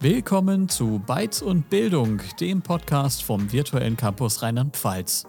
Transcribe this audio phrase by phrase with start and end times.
[0.00, 5.24] Willkommen zu Bytes und Bildung, dem Podcast vom virtuellen Campus Rheinland-Pfalz.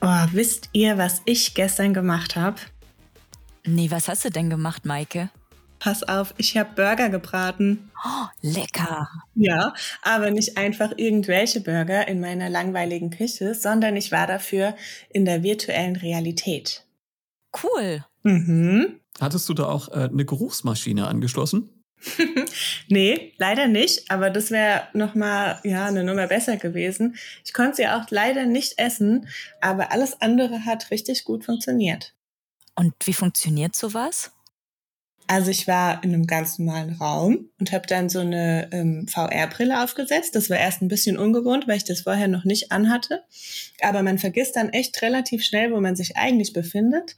[0.00, 2.56] Oh, wisst ihr, was ich gestern gemacht habe?
[3.64, 5.30] Nee, was hast du denn gemacht, Maike?
[5.78, 7.92] Pass auf, ich habe Burger gebraten.
[8.04, 9.08] Oh, lecker.
[9.36, 9.72] Ja,
[10.02, 14.74] aber nicht einfach irgendwelche Burger in meiner langweiligen Küche, sondern ich war dafür
[15.10, 16.85] in der virtuellen Realität.
[17.62, 18.04] Cool.
[18.22, 19.00] Mhm.
[19.20, 21.70] Hattest du da auch äh, eine Geruchsmaschine angeschlossen?
[22.88, 27.16] nee, leider nicht, aber das wäre nochmal ja, eine Nummer besser gewesen.
[27.44, 29.28] Ich konnte sie auch leider nicht essen,
[29.60, 32.14] aber alles andere hat richtig gut funktioniert.
[32.74, 34.32] Und wie funktioniert sowas?
[35.28, 39.82] Also ich war in einem ganz normalen Raum und habe dann so eine ähm, VR-Brille
[39.82, 40.36] aufgesetzt.
[40.36, 43.24] Das war erst ein bisschen ungewohnt, weil ich das vorher noch nicht anhatte.
[43.80, 47.16] Aber man vergisst dann echt relativ schnell, wo man sich eigentlich befindet.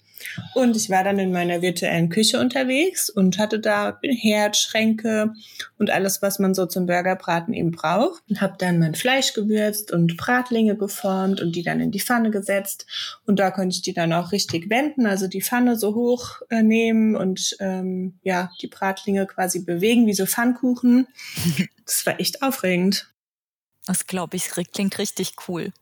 [0.55, 5.35] Und ich war dann in meiner virtuellen Küche unterwegs und hatte da Herd, Schränke
[5.79, 8.23] und alles, was man so zum Burgerbraten eben braucht.
[8.29, 12.31] Und habe dann mein Fleisch gewürzt und Bratlinge geformt und die dann in die Pfanne
[12.31, 12.87] gesetzt.
[13.27, 16.63] Und da konnte ich die dann auch richtig wenden, also die Pfanne so hoch äh,
[16.63, 21.07] nehmen und ähm, ja, die Bratlinge quasi bewegen wie so Pfannkuchen.
[21.89, 23.11] Das war echt aufregend.
[23.87, 25.73] Das glaube ich, klingt richtig cool.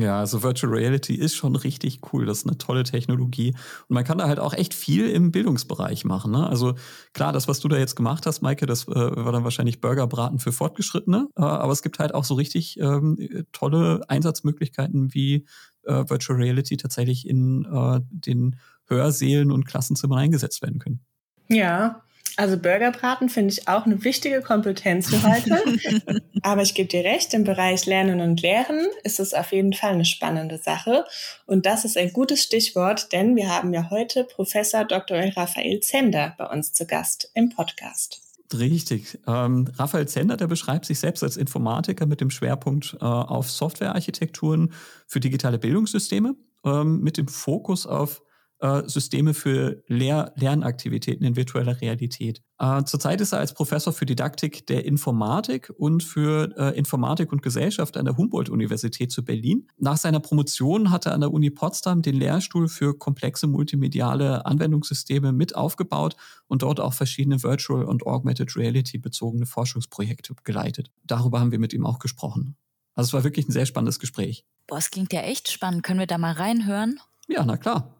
[0.00, 2.26] Ja, also Virtual Reality ist schon richtig cool.
[2.26, 3.52] Das ist eine tolle Technologie.
[3.88, 6.32] Und man kann da halt auch echt viel im Bildungsbereich machen.
[6.32, 6.46] Ne?
[6.46, 6.74] Also
[7.14, 10.38] klar, das, was du da jetzt gemacht hast, Maike, das äh, war dann wahrscheinlich Burgerbraten
[10.38, 11.28] für Fortgeschrittene.
[11.36, 15.46] Äh, aber es gibt halt auch so richtig ähm, tolle Einsatzmöglichkeiten, wie
[15.84, 21.00] äh, Virtual Reality tatsächlich in äh, den Hörsälen und Klassenzimmern eingesetzt werden können.
[21.48, 22.02] Ja,
[22.36, 26.22] also Burgerbraten finde ich auch eine wichtige Kompetenz für heute.
[26.42, 29.92] Aber ich gebe dir recht, im Bereich Lernen und Lehren ist es auf jeden Fall
[29.92, 31.04] eine spannende Sache.
[31.46, 35.18] Und das ist ein gutes Stichwort, denn wir haben ja heute Professor Dr.
[35.36, 38.20] Raphael Zender bei uns zu Gast im Podcast.
[38.52, 39.18] Richtig.
[39.26, 44.72] Ähm, Raphael Zender, der beschreibt sich selbst als Informatiker mit dem Schwerpunkt äh, auf Softwarearchitekturen
[45.06, 48.22] für digitale Bildungssysteme, ähm, mit dem Fokus auf
[48.58, 52.42] äh, Systeme für Lehr Lernaktivitäten in virtueller Realität.
[52.58, 57.42] Äh, zurzeit ist er als Professor für Didaktik der Informatik und für äh, Informatik und
[57.42, 59.68] Gesellschaft an der Humboldt-Universität zu Berlin.
[59.78, 65.32] Nach seiner Promotion hat er an der Uni Potsdam den Lehrstuhl für komplexe multimediale Anwendungssysteme
[65.32, 70.90] mit aufgebaut und dort auch verschiedene Virtual und Augmented Reality bezogene Forschungsprojekte geleitet.
[71.04, 72.56] Darüber haben wir mit ihm auch gesprochen.
[72.94, 74.44] Also es war wirklich ein sehr spannendes Gespräch.
[74.66, 75.82] Boah, es klingt ja echt spannend.
[75.82, 76.98] Können wir da mal reinhören?
[77.28, 77.95] Ja, na klar.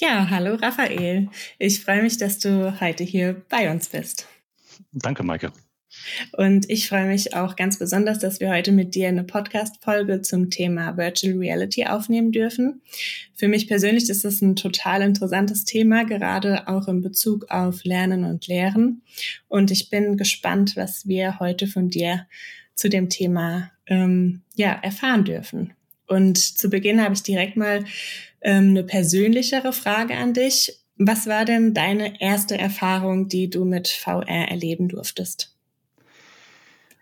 [0.00, 1.28] Ja, hallo Raphael.
[1.58, 4.28] Ich freue mich, dass du heute hier bei uns bist.
[4.92, 5.52] Danke, Maike.
[6.34, 10.50] Und ich freue mich auch ganz besonders, dass wir heute mit dir eine Podcast-Folge zum
[10.50, 12.80] Thema Virtual Reality aufnehmen dürfen.
[13.34, 18.22] Für mich persönlich ist das ein total interessantes Thema, gerade auch in Bezug auf Lernen
[18.22, 19.02] und Lehren.
[19.48, 22.28] Und ich bin gespannt, was wir heute von dir
[22.76, 25.72] zu dem Thema ähm, ja, erfahren dürfen.
[26.08, 27.84] Und zu Beginn habe ich direkt mal
[28.40, 30.78] ähm, eine persönlichere Frage an dich.
[30.96, 35.54] Was war denn deine erste Erfahrung, die du mit VR erleben durftest?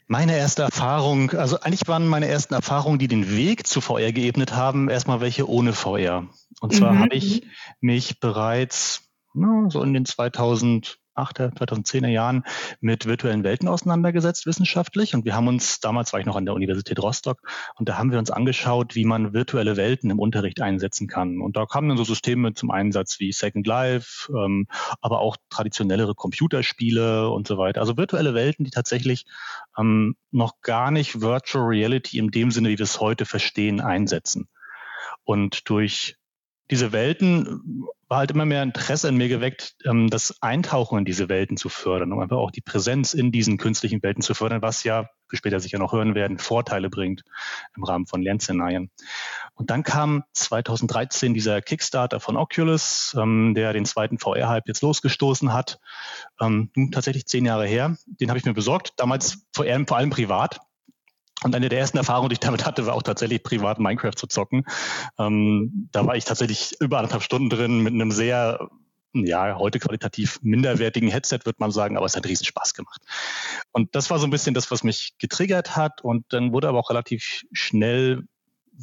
[0.09, 4.55] Meine erste Erfahrung, also eigentlich waren meine ersten Erfahrungen, die den Weg zu VR geebnet
[4.55, 6.29] haben, erstmal welche ohne VR.
[6.61, 6.99] Und zwar mhm.
[7.01, 7.45] habe ich
[7.81, 9.03] mich bereits
[9.35, 12.45] na, so in den 2000 2008er, 2010er Jahren
[12.81, 16.55] mit virtuellen Welten auseinandergesetzt wissenschaftlich und wir haben uns, damals war ich noch an der
[16.55, 17.41] Universität Rostock
[17.77, 21.41] und da haben wir uns angeschaut, wie man virtuelle Welten im Unterricht einsetzen kann.
[21.41, 24.67] Und da kamen dann so Systeme zum Einsatz wie Second Life, ähm,
[25.01, 27.81] aber auch traditionellere Computerspiele und so weiter.
[27.81, 29.25] Also virtuelle Welten, die tatsächlich
[29.79, 34.49] ähm, noch gar nicht Virtual Reality in dem Sinne, wie wir es heute verstehen, einsetzen.
[35.25, 36.17] Und durch
[36.71, 41.29] diese Welten war halt immer mehr Interesse in mir geweckt, ähm, das Eintauchen in diese
[41.29, 44.85] Welten zu fördern, um einfach auch die Präsenz in diesen künstlichen Welten zu fördern, was
[44.85, 47.25] ja, wie später sicher noch hören werden, Vorteile bringt
[47.77, 48.91] im Rahmen von Lernszenarien.
[49.55, 55.53] Und dann kam 2013 dieser Kickstarter von Oculus, ähm, der den zweiten VR-Hype jetzt losgestoßen
[55.53, 55.81] hat.
[56.41, 57.97] Ähm, nun tatsächlich zehn Jahre her.
[58.07, 60.61] Den habe ich mir besorgt, damals vor allem privat.
[61.43, 64.27] Und eine der ersten Erfahrungen, die ich damit hatte, war auch tatsächlich privat Minecraft zu
[64.27, 64.65] zocken.
[65.19, 68.69] Ähm, da war ich tatsächlich über anderthalb Stunden drin mit einem sehr,
[69.13, 73.03] ja, heute qualitativ minderwertigen Headset, würde man sagen, aber es hat riesen Spaß gemacht.
[73.73, 76.03] Und das war so ein bisschen das, was mich getriggert hat.
[76.03, 78.25] Und dann wurde aber auch relativ schnell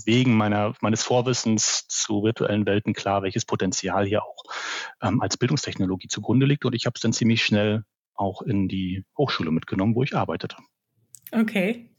[0.05, 4.43] wegen meiner, meines Vorwissens zu virtuellen Welten klar, welches Potenzial hier auch
[5.01, 6.65] ähm, als Bildungstechnologie zugrunde liegt.
[6.65, 7.83] Und ich habe es dann ziemlich schnell
[8.15, 10.57] auch in die Hochschule mitgenommen, wo ich arbeitete.
[11.31, 11.89] Okay.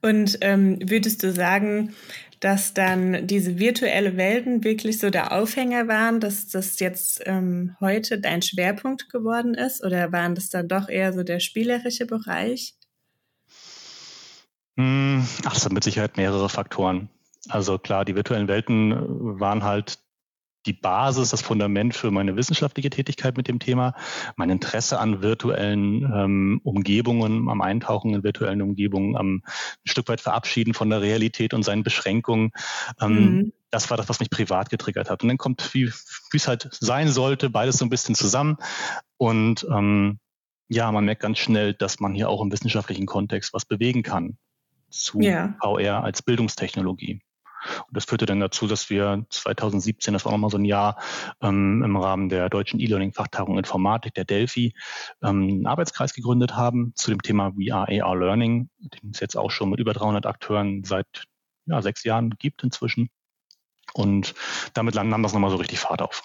[0.00, 1.94] Und ähm, würdest du sagen,
[2.40, 8.20] dass dann diese virtuelle Welten wirklich so der Aufhänger waren, dass das jetzt ähm, heute
[8.20, 9.84] dein Schwerpunkt geworden ist?
[9.84, 12.74] Oder waren das dann doch eher so der spielerische Bereich?
[14.76, 17.08] Hm, ach, das sind mit Sicherheit mehrere Faktoren.
[17.48, 19.98] Also klar, die virtuellen Welten waren halt
[20.68, 23.94] die Basis, das Fundament für meine wissenschaftliche Tätigkeit mit dem Thema,
[24.36, 30.20] mein Interesse an virtuellen ähm, Umgebungen, am Eintauchen in virtuellen Umgebungen, am ein Stück weit
[30.20, 32.50] Verabschieden von der Realität und seinen Beschränkungen.
[33.00, 33.52] Ähm, mhm.
[33.70, 35.22] Das war das, was mich privat getriggert hat.
[35.22, 38.56] Und dann kommt, wie es halt sein sollte, beides so ein bisschen zusammen.
[39.16, 40.18] Und ähm,
[40.68, 44.36] ja, man merkt ganz schnell, dass man hier auch im wissenschaftlichen Kontext was bewegen kann
[44.90, 45.56] zu ja.
[45.62, 47.20] VR als Bildungstechnologie.
[47.86, 51.00] Und das führte dann dazu, dass wir 2017, das war nochmal so ein Jahr,
[51.40, 54.74] ähm, im Rahmen der deutschen E-Learning-Fachtagung Informatik der Delphi,
[55.22, 59.50] ähm, einen Arbeitskreis gegründet haben zu dem Thema VR, AR Learning, den es jetzt auch
[59.50, 61.24] schon mit über 300 Akteuren seit
[61.66, 63.10] ja, sechs Jahren gibt inzwischen.
[63.94, 64.34] Und
[64.74, 66.22] damit nahm das nochmal so richtig Fahrt auf.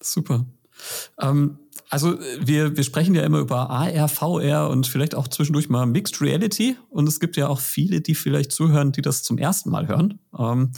[0.00, 0.46] Super.
[1.20, 1.58] Ähm,
[1.88, 6.20] also wir, wir sprechen ja immer über AR, VR und vielleicht auch zwischendurch mal Mixed
[6.20, 6.76] Reality.
[6.88, 10.18] Und es gibt ja auch viele, die vielleicht zuhören, die das zum ersten Mal hören.
[10.38, 10.72] Ähm,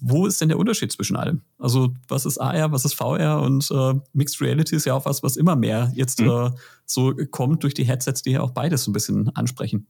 [0.00, 1.42] wo ist denn der Unterschied zwischen allem?
[1.58, 5.22] Also was ist AR, was ist VR und äh, Mixed Reality ist ja auch was,
[5.22, 6.28] was immer mehr jetzt mhm.
[6.28, 6.50] äh,
[6.84, 9.86] so kommt durch die Headsets, die ja auch beides so ein bisschen ansprechen.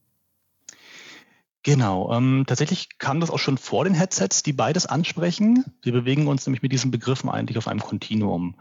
[1.65, 5.65] Genau, ähm, tatsächlich kam das auch schon vor den Headsets, die beides ansprechen.
[5.81, 8.57] Wir bewegen uns nämlich mit diesen Begriffen eigentlich auf einem Kontinuum,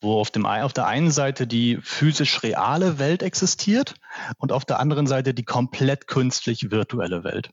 [0.00, 3.96] wo auf, dem, auf der einen Seite die physisch reale Welt existiert
[4.38, 7.50] und auf der anderen Seite die komplett künstlich virtuelle Welt.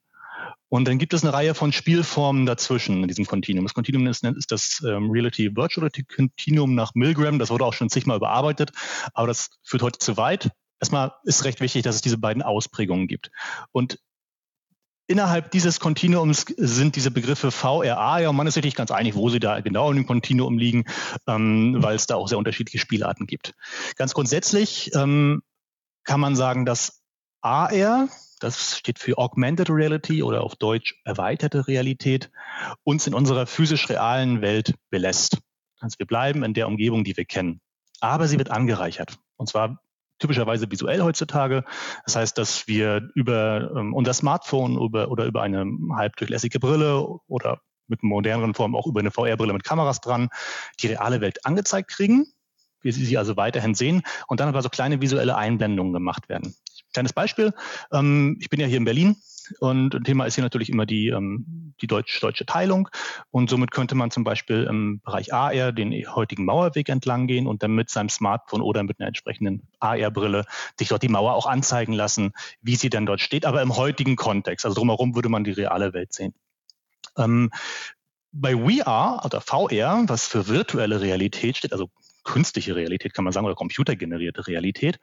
[0.70, 3.66] Und dann gibt es eine Reihe von Spielformen dazwischen in diesem Kontinuum.
[3.66, 7.40] Das Kontinuum ist, ist das ähm, Reality Virtuality Continuum nach Milgram.
[7.40, 8.72] Das wurde auch schon zigmal überarbeitet,
[9.16, 10.52] aber das führt heute zu weit.
[10.80, 13.32] Erstmal ist recht wichtig, dass es diese beiden Ausprägungen gibt.
[13.72, 14.00] Und
[15.12, 19.14] Innerhalb dieses Kontinuums sind diese Begriffe VRA, ja, und man ist sich nicht ganz einig,
[19.14, 20.86] wo sie da genau in dem Kontinuum liegen,
[21.28, 23.54] ähm, weil es da auch sehr unterschiedliche Spielarten gibt.
[23.98, 25.44] Ganz grundsätzlich ähm,
[26.06, 27.02] kann man sagen, dass
[27.42, 28.08] AR,
[28.40, 32.32] das steht für Augmented Reality oder auf Deutsch erweiterte Realität,
[32.84, 35.40] uns in unserer physisch realen Welt belässt.
[35.82, 37.60] Also wir bleiben in der Umgebung, die wir kennen.
[38.00, 39.18] Aber sie wird angereichert.
[39.36, 39.82] Und zwar
[40.22, 41.66] typischerweise visuell heutzutage.
[42.06, 47.60] Das heißt, dass wir über ähm, unser Smartphone über, oder über eine halbdurchlässige Brille oder
[47.88, 50.30] mit moderneren Formen auch über eine VR-Brille mit Kameras dran
[50.80, 52.28] die reale Welt angezeigt kriegen.
[52.82, 56.56] Wir sie also weiterhin sehen und dann aber so kleine visuelle Einblendungen gemacht werden.
[56.94, 57.54] Kleines Beispiel.
[57.92, 59.18] Ähm, ich bin ja hier in Berlin
[59.60, 62.90] und ein Thema ist hier natürlich immer die, ähm, die deutsch, deutsche Teilung.
[63.32, 67.64] Und somit könnte man zum Beispiel im Bereich AR den heutigen Mauerweg entlang gehen und
[67.64, 70.46] dann mit seinem Smartphone oder mit einer entsprechenden AR-Brille
[70.78, 74.16] sich dort die Mauer auch anzeigen lassen, wie sie denn dort steht, aber im heutigen
[74.16, 74.66] Kontext.
[74.66, 76.34] Also drumherum würde man die reale Welt sehen.
[77.18, 77.52] Ähm,
[78.32, 81.90] bei VR oder VR, was für virtuelle Realität steht, also
[82.24, 85.00] künstliche Realität kann man sagen oder computergenerierte Realität,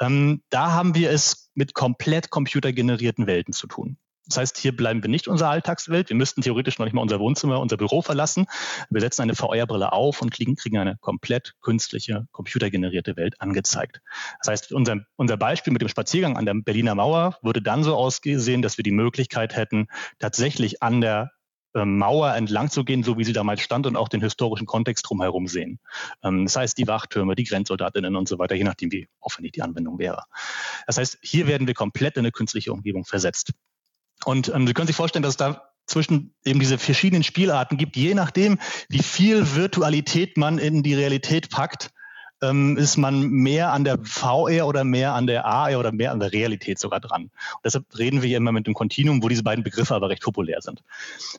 [0.00, 3.98] ähm, da haben wir es mit komplett computergenerierten Welten zu tun.
[4.28, 6.10] Das heißt, hier bleiben wir nicht unserer Alltagswelt.
[6.10, 8.46] Wir müssten theoretisch noch nicht mal unser Wohnzimmer, unser Büro verlassen.
[8.90, 14.02] Wir setzen eine VR-Brille auf und kriegen, eine komplett künstliche, computergenerierte Welt angezeigt.
[14.40, 17.96] Das heißt, unser, unser Beispiel mit dem Spaziergang an der Berliner Mauer würde dann so
[17.96, 19.88] ausgesehen, dass wir die Möglichkeit hätten,
[20.18, 21.30] tatsächlich an der
[21.74, 25.46] Mauer entlang zu gehen, so wie sie damals stand und auch den historischen Kontext drumherum
[25.46, 25.78] sehen.
[26.22, 29.62] Ähm, das heißt, die Wachtürme, die Grenzsoldatinnen und so weiter, je nachdem, wie aufwendig die
[29.62, 30.24] Anwendung wäre.
[30.86, 33.52] Das heißt, hier werden wir komplett in eine künstliche Umgebung versetzt.
[34.24, 37.96] Und ähm, Sie können sich vorstellen, dass es da zwischen eben diese verschiedenen Spielarten gibt,
[37.96, 38.58] je nachdem,
[38.88, 41.90] wie viel Virtualität man in die Realität packt,
[42.42, 46.20] ähm, ist man mehr an der VR oder mehr an der AR oder mehr an
[46.20, 47.24] der Realität sogar dran.
[47.24, 50.22] Und deshalb reden wir hier immer mit dem Kontinuum, wo diese beiden Begriffe aber recht
[50.22, 50.82] populär sind.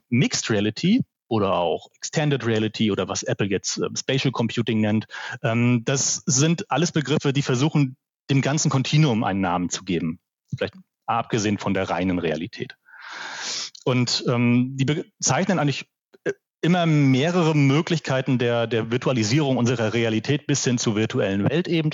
[0.10, 5.08] Mixed Reality oder auch Extended Reality oder was Apple jetzt äh, Spatial Computing nennt,
[5.44, 7.96] ähm, das sind alles Begriffe, die versuchen,
[8.30, 10.20] dem ganzen Kontinuum einen Namen zu geben.
[10.56, 10.76] Vielleicht
[11.06, 12.76] abgesehen von der reinen Realität.
[13.86, 15.86] Und ähm, die bezeichnen eigentlich
[16.62, 21.92] immer mehrere Möglichkeiten der, der Virtualisierung unserer Realität bis hin zur virtuellen Welt eben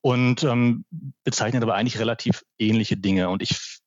[0.00, 0.84] und ähm,
[1.24, 3.28] bezeichnet aber eigentlich relativ ähnliche Dinge.
[3.28, 3.80] Und ich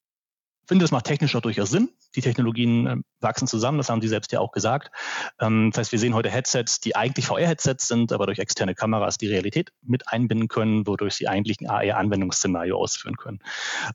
[0.67, 1.89] finde, das macht technisch auch durchaus Sinn.
[2.15, 4.91] Die Technologien äh, wachsen zusammen, das haben Sie selbst ja auch gesagt.
[5.39, 9.17] Ähm, das heißt, wir sehen heute Headsets, die eigentlich VR-Headsets sind, aber durch externe Kameras
[9.17, 13.39] die Realität mit einbinden können, wodurch sie eigentlich ein AR-Anwendungsszenario ausführen können.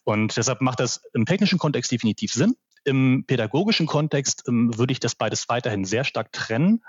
[0.05, 2.55] Und deshalb macht das im technischen Kontext definitiv Sinn.
[2.85, 6.83] Im pädagogischen Kontext ähm, würde ich das beides weiterhin sehr stark trennen,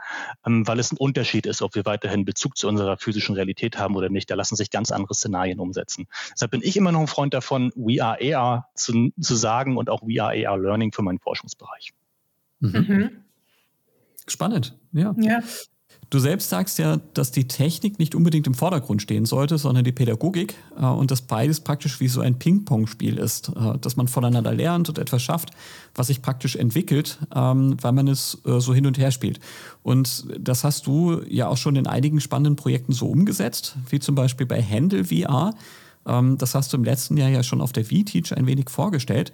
[0.45, 3.95] ähm, weil es ein Unterschied ist, ob wir weiterhin Bezug zu unserer physischen Realität haben
[3.95, 4.29] oder nicht.
[4.29, 6.07] Da lassen sich ganz andere Szenarien umsetzen.
[6.33, 9.89] Deshalb bin ich immer noch ein Freund davon, We are AR zu, zu sagen und
[9.89, 11.93] auch We are AR Learning für meinen Forschungsbereich.
[12.59, 12.85] Mhm.
[12.87, 13.09] Mhm.
[14.27, 15.13] Spannend, ja.
[15.17, 15.41] ja.
[16.09, 19.91] Du selbst sagst ja, dass die Technik nicht unbedingt im Vordergrund stehen sollte, sondern die
[19.91, 24.53] Pädagogik äh, und dass beides praktisch wie so ein Ping-Pong-Spiel ist, äh, dass man voneinander
[24.53, 25.51] lernt und etwas schafft,
[25.95, 29.39] was sich praktisch entwickelt, ähm, weil man es äh, so hin und her spielt.
[29.81, 34.15] Und das hast du ja auch schon in einigen spannenden Projekten so umgesetzt, wie zum
[34.15, 35.55] Beispiel bei Handle VR.
[36.05, 39.33] Ähm, das hast du im letzten Jahr ja schon auf der V-Teach ein wenig vorgestellt.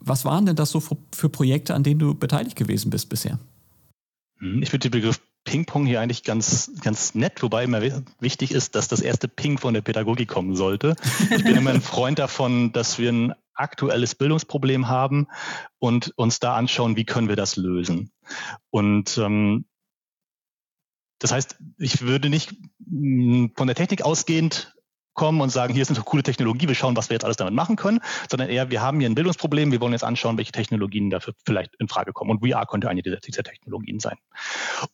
[0.00, 3.38] Was waren denn das so für Projekte, an denen du beteiligt gewesen bist bisher?
[4.40, 7.82] Ich würde den Begriff Ping-Pong hier eigentlich ganz, ganz nett, wobei immer
[8.20, 10.94] wichtig ist, dass das erste Ping von der Pädagogik kommen sollte.
[11.28, 15.26] Ich bin immer ein Freund davon, dass wir ein aktuelles Bildungsproblem haben
[15.80, 18.12] und uns da anschauen, wie können wir das lösen.
[18.70, 19.64] Und ähm,
[21.18, 22.54] das heißt, ich würde nicht
[23.56, 24.72] von der Technik ausgehend
[25.14, 27.54] kommen und sagen, hier ist eine coole Technologie, wir schauen, was wir jetzt alles damit
[27.54, 28.00] machen können,
[28.30, 31.74] sondern eher, wir haben hier ein Bildungsproblem, wir wollen jetzt anschauen, welche Technologien dafür vielleicht
[31.78, 32.30] in Frage kommen.
[32.30, 34.16] Und VR könnte eine dieser, dieser Technologien sein.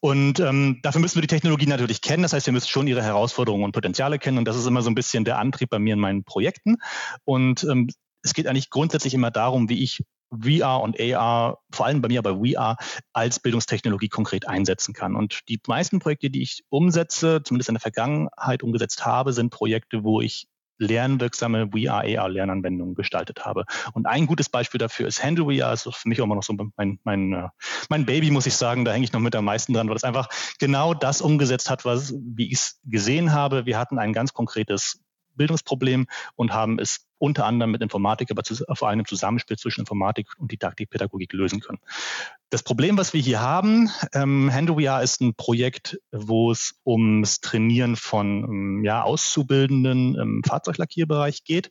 [0.00, 3.02] Und ähm, dafür müssen wir die Technologien natürlich kennen, das heißt, wir müssen schon ihre
[3.02, 5.94] Herausforderungen und Potenziale kennen und das ist immer so ein bisschen der Antrieb bei mir
[5.94, 6.76] in meinen Projekten.
[7.24, 7.88] Und ähm,
[8.22, 12.18] es geht eigentlich grundsätzlich immer darum, wie ich VR und AR, vor allem bei mir
[12.18, 12.76] aber VR,
[13.12, 15.14] als Bildungstechnologie konkret einsetzen kann.
[15.14, 20.04] Und die meisten Projekte, die ich umsetze, zumindest in der Vergangenheit umgesetzt habe, sind Projekte,
[20.04, 23.64] wo ich lernwirksame VR, AR-Lernanwendungen gestaltet habe.
[23.92, 25.70] Und ein gutes Beispiel dafür ist Handle VR.
[25.70, 27.48] Das ist für mich auch immer noch so mein, mein, äh,
[27.88, 28.84] mein Baby, muss ich sagen.
[28.84, 30.28] Da hänge ich noch mit am meisten dran, weil es einfach
[30.58, 33.66] genau das umgesetzt hat, was, wie ich es gesehen habe.
[33.66, 35.00] Wir hatten ein ganz konkretes
[35.34, 39.80] Bildungsproblem und haben es unter anderem mit Informatik, aber zu, vor allem im Zusammenspiel zwischen
[39.80, 41.78] Informatik und Didaktikpädagogik lösen können.
[42.50, 47.96] Das Problem, was wir hier haben, ähm, HandoVR ist ein Projekt, wo es ums Trainieren
[47.96, 51.70] von ähm, ja, Auszubildenden im Fahrzeuglackierbereich geht.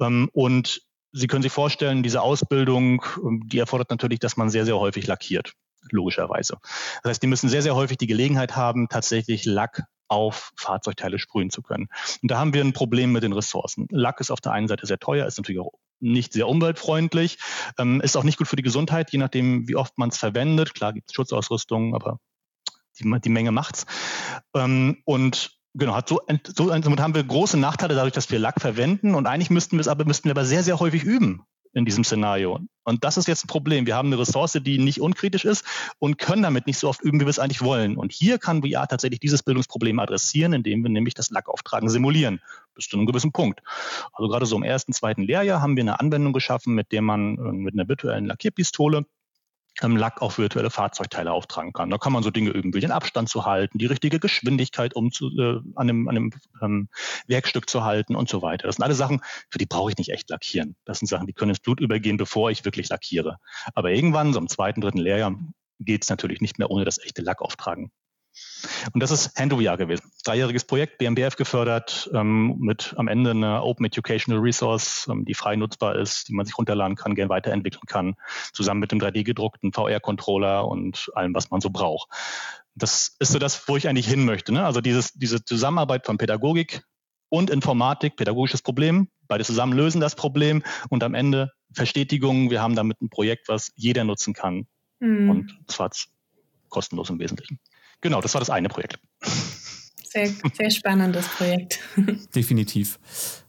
[0.00, 0.82] Ähm, und
[1.12, 5.06] Sie können sich vorstellen, diese Ausbildung, ähm, die erfordert natürlich, dass man sehr, sehr häufig
[5.06, 5.54] lackiert
[5.90, 6.58] logischerweise.
[7.02, 11.50] Das heißt, die müssen sehr, sehr häufig die Gelegenheit haben, tatsächlich Lack auf Fahrzeugteile sprühen
[11.50, 11.88] zu können.
[12.20, 13.86] Und da haben wir ein Problem mit den Ressourcen.
[13.90, 17.38] Lack ist auf der einen Seite sehr teuer, ist natürlich auch nicht sehr umweltfreundlich,
[17.78, 20.74] ähm, ist auch nicht gut für die Gesundheit, je nachdem, wie oft man es verwendet.
[20.74, 22.18] Klar gibt es Schutzausrüstung, aber
[22.98, 23.86] die, die Menge macht's.
[24.54, 28.60] Ähm, und Genau, hat so, so somit haben wir große Nachteile dadurch, dass wir Lack
[28.60, 31.84] verwenden und eigentlich müssten wir es aber müssten wir aber sehr sehr häufig üben in
[31.84, 32.60] diesem Szenario.
[32.84, 33.86] Und das ist jetzt ein Problem.
[33.86, 35.64] Wir haben eine Ressource, die nicht unkritisch ist
[35.98, 37.96] und können damit nicht so oft üben, wie wir es eigentlich wollen.
[37.96, 42.40] Und hier kann VR tatsächlich dieses Bildungsproblem adressieren, indem wir nämlich das Lackauftragen simulieren,
[42.74, 43.60] bis zu einem gewissen Punkt.
[44.12, 47.36] Also gerade so im ersten, zweiten Lehrjahr haben wir eine Anwendung geschaffen, mit der man
[47.36, 49.06] äh, mit einer virtuellen Lackierpistole
[49.96, 51.90] Lack auf virtuelle Fahrzeugteile auftragen kann.
[51.90, 55.10] Da kann man so Dinge üben wie den Abstand zu halten, die richtige Geschwindigkeit um
[55.10, 56.30] zu, äh, an einem, an einem
[56.62, 56.88] ähm,
[57.26, 58.66] Werkstück zu halten und so weiter.
[58.66, 60.76] Das sind alle Sachen, für die brauche ich nicht echt lackieren.
[60.84, 63.38] Das sind Sachen, die können ins Blut übergehen, bevor ich wirklich lackiere.
[63.74, 65.34] Aber irgendwann, so im zweiten, dritten Lehrjahr,
[65.78, 67.90] geht es natürlich nicht mehr ohne das echte Lackauftragen.
[68.92, 70.10] Und das ist HandoVR gewesen.
[70.24, 75.56] Dreijähriges Projekt, BMBF gefördert, ähm, mit am Ende einer Open Educational Resource, ähm, die frei
[75.56, 78.14] nutzbar ist, die man sich runterladen kann, gern weiterentwickeln kann,
[78.52, 82.08] zusammen mit dem 3D-gedruckten VR-Controller und allem, was man so braucht.
[82.74, 84.52] Das ist so das, wo ich eigentlich hin möchte.
[84.52, 84.64] Ne?
[84.64, 86.82] Also dieses, diese Zusammenarbeit von Pädagogik
[87.28, 92.74] und Informatik, pädagogisches Problem, beide zusammen lösen das Problem und am Ende Verstetigung, wir haben
[92.74, 94.66] damit ein Projekt, was jeder nutzen kann.
[94.98, 95.30] Mhm.
[95.30, 95.90] Und zwar
[96.68, 97.58] kostenlos im Wesentlichen.
[98.00, 98.98] Genau, das war das eine Projekt.
[100.12, 101.78] Sehr, sehr spannendes Projekt.
[102.34, 102.98] Definitiv.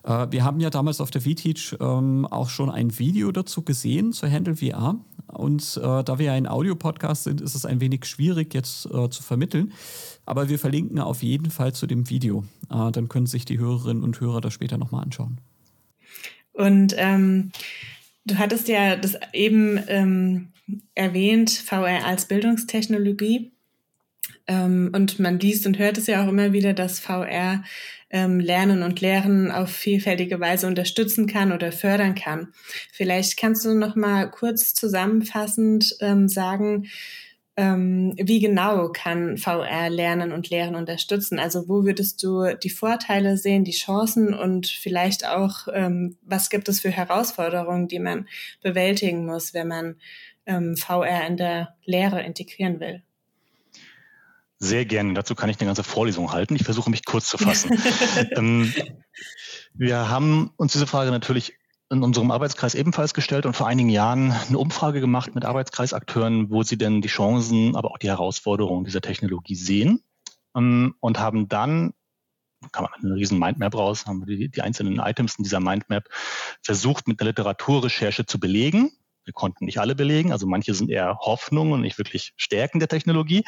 [0.03, 4.13] Äh, wir haben ja damals auf der VTeach ähm, auch schon ein Video dazu gesehen
[4.13, 4.96] zu Handle VR.
[5.27, 9.10] Und äh, da wir ja ein Audiopodcast sind, ist es ein wenig schwierig jetzt äh,
[9.10, 9.74] zu vermitteln.
[10.25, 12.46] Aber wir verlinken auf jeden Fall zu dem Video.
[12.70, 15.39] Äh, dann können sich die Hörerinnen und Hörer das später nochmal anschauen.
[16.53, 17.51] Und ähm,
[18.25, 20.50] du hattest ja das eben ähm,
[20.93, 23.51] erwähnt, VR als Bildungstechnologie.
[24.48, 27.63] Ähm, und man liest und hört es ja auch immer wieder, dass VR
[28.10, 32.53] ähm, Lernen und Lehren auf vielfältige Weise unterstützen kann oder fördern kann.
[32.91, 36.88] Vielleicht kannst du noch mal kurz zusammenfassend ähm, sagen,
[37.57, 41.38] ähm, wie genau kann VR Lernen und Lehren unterstützen?
[41.38, 46.69] Also wo würdest du die Vorteile sehen, die Chancen und vielleicht auch, ähm, was gibt
[46.69, 48.27] es für Herausforderungen, die man
[48.62, 49.95] bewältigen muss, wenn man
[50.45, 53.03] ähm, VR in der Lehre integrieren will?
[54.63, 55.15] Sehr gerne.
[55.15, 56.56] Dazu kann ich eine ganze Vorlesung halten.
[56.56, 57.82] Ich versuche mich kurz zu fassen.
[58.36, 58.72] ähm,
[59.74, 61.58] wir haben uns diese Frage natürlich
[61.89, 66.62] in unserem Arbeitskreis ebenfalls gestellt und vor einigen Jahren eine Umfrage gemacht mit Arbeitskreisakteuren, wo
[66.62, 70.03] sie denn die Chancen, aber auch die Herausforderungen dieser Technologie sehen
[70.56, 71.94] ähm, und haben dann
[72.72, 76.08] kann man eine riesen Mindmap raus, haben wir die, die einzelnen Items in dieser Mindmap
[76.62, 78.91] versucht mit einer Literaturrecherche zu belegen.
[79.24, 82.88] Wir konnten nicht alle belegen, also manche sind eher Hoffnungen und nicht wirklich Stärken der
[82.88, 83.44] Technologie,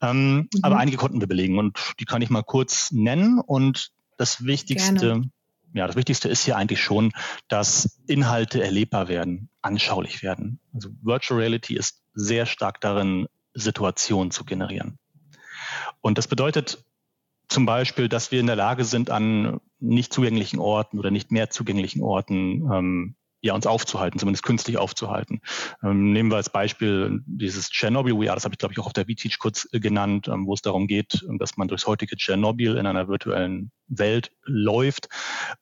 [0.00, 0.48] ähm, mhm.
[0.62, 3.40] aber einige konnten wir belegen und die kann ich mal kurz nennen.
[3.40, 5.30] Und das Wichtigste, Gerne.
[5.74, 7.12] ja, das Wichtigste ist hier eigentlich schon,
[7.48, 10.60] dass Inhalte erlebbar werden, anschaulich werden.
[10.72, 14.98] Also Virtual Reality ist sehr stark darin, Situationen zu generieren.
[16.00, 16.84] Und das bedeutet
[17.48, 21.50] zum Beispiel, dass wir in der Lage sind, an nicht zugänglichen Orten oder nicht mehr
[21.50, 25.40] zugänglichen Orten ähm, ja, uns aufzuhalten, zumindest künstlich aufzuhalten.
[25.82, 28.92] Ähm, nehmen wir als Beispiel dieses Tschernobyl VR, das habe ich glaube ich auch auf
[28.92, 32.16] der VTeach kurz äh, genannt, ähm, wo es darum geht, ähm, dass man durchs heutige
[32.16, 35.08] Tschernobyl in einer virtuellen Welt läuft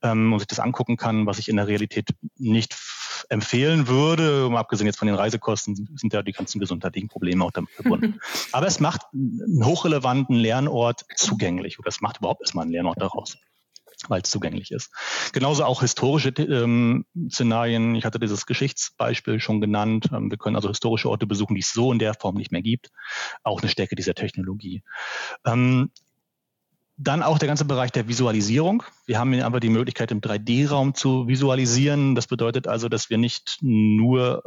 [0.03, 2.77] ähm, und sich das angucken kann, was ich in der Realität nicht
[3.29, 4.47] empfehlen würde.
[4.47, 8.19] Um abgesehen jetzt von den Reisekosten sind ja die ganzen gesundheitlichen Probleme auch damit verbunden.
[8.53, 13.37] Aber es macht einen hochrelevanten Lernort zugänglich oder es macht überhaupt erstmal einen Lernort daraus
[14.09, 14.91] weil es zugänglich ist.
[15.33, 17.95] Genauso auch historische ähm, Szenarien.
[17.95, 20.09] Ich hatte dieses Geschichtsbeispiel schon genannt.
[20.13, 22.63] Ähm, wir können also historische Orte besuchen, die es so in der Form nicht mehr
[22.63, 22.91] gibt.
[23.43, 24.83] Auch eine Stärke dieser Technologie.
[25.45, 25.91] Ähm,
[26.97, 28.85] dann auch der ganze Bereich der Visualisierung.
[29.07, 32.15] Wir haben hier einfach die Möglichkeit, im 3D-Raum zu visualisieren.
[32.15, 34.43] Das bedeutet also, dass wir nicht nur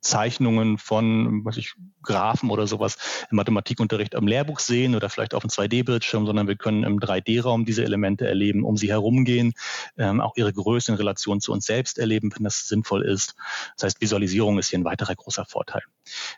[0.00, 2.96] Zeichnungen von, was ich, Graphen oder sowas
[3.30, 7.64] im Mathematikunterricht am Lehrbuch sehen oder vielleicht auf einem 2D-Bildschirm, sondern wir können im 3D-Raum
[7.64, 9.54] diese Elemente erleben, um sie herumgehen,
[9.98, 13.34] ähm, auch ihre Größe in Relation zu uns selbst erleben, wenn das sinnvoll ist.
[13.76, 15.82] Das heißt, Visualisierung ist hier ein weiterer großer Vorteil.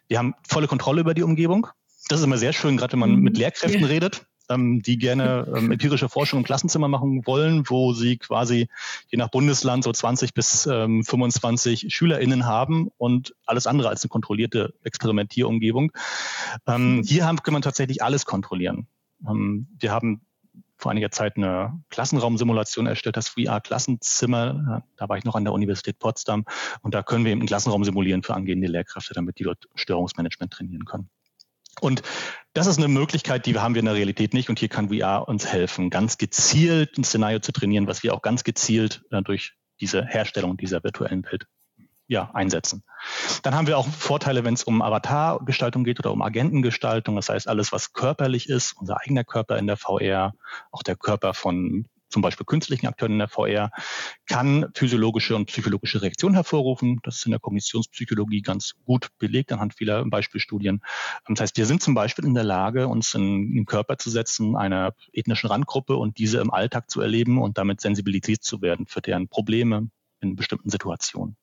[0.09, 1.69] Wir haben volle Kontrolle über die Umgebung.
[2.09, 3.41] Das ist immer sehr schön, gerade wenn man mit mhm.
[3.41, 3.87] Lehrkräften ja.
[3.87, 8.69] redet ähm, die gerne ähm, empirische Forschung im Klassenzimmer machen wollen, wo sie quasi
[9.09, 14.09] je nach Bundesland so 20 bis ähm, 25 SchülerInnen haben und alles andere als eine
[14.09, 15.93] kontrollierte Experimentierumgebung.
[16.67, 18.87] Ähm, hier haben, kann man tatsächlich alles kontrollieren.
[19.27, 20.23] Ähm, wir haben
[20.79, 24.85] vor einiger Zeit eine Klassenraumsimulation erstellt, das VR-Klassenzimmer.
[24.97, 26.45] Da war ich noch an der Universität Potsdam
[26.83, 30.53] und da können wir eben einen Klassenraum simulieren für angehende Lehrkräfte, damit die dort Störungsmanagement
[30.53, 31.11] trainieren können.
[31.81, 32.03] Und
[32.55, 34.49] das ist eine Möglichkeit, die haben wir in der Realität nicht.
[34.49, 38.23] Und hier kann VR uns helfen, ganz gezielt ein Szenario zu trainieren, was wir auch
[38.23, 41.47] ganz gezielt äh, durch diese Herstellung dieser virtuellen Welt
[42.09, 42.83] ja, einsetzen.
[43.43, 47.17] Dann haben wir auch Vorteile, wenn es um Avatargestaltung geht oder um Agentengestaltung.
[47.17, 50.33] Das heißt, alles, was körperlich ist, unser eigener Körper in der VR,
[50.73, 53.71] auch der Körper von zum Beispiel künstlichen Akteuren in der VR,
[54.27, 57.01] kann physiologische und psychologische Reaktionen hervorrufen.
[57.03, 60.81] Das ist in der Kognitionspsychologie ganz gut belegt anhand vieler Beispielstudien.
[61.27, 64.57] Das heißt, wir sind zum Beispiel in der Lage, uns in den Körper zu setzen,
[64.57, 69.01] einer ethnischen Randgruppe und diese im Alltag zu erleben und damit sensibilisiert zu werden für
[69.01, 69.91] deren Probleme
[70.21, 71.37] in bestimmten Situationen.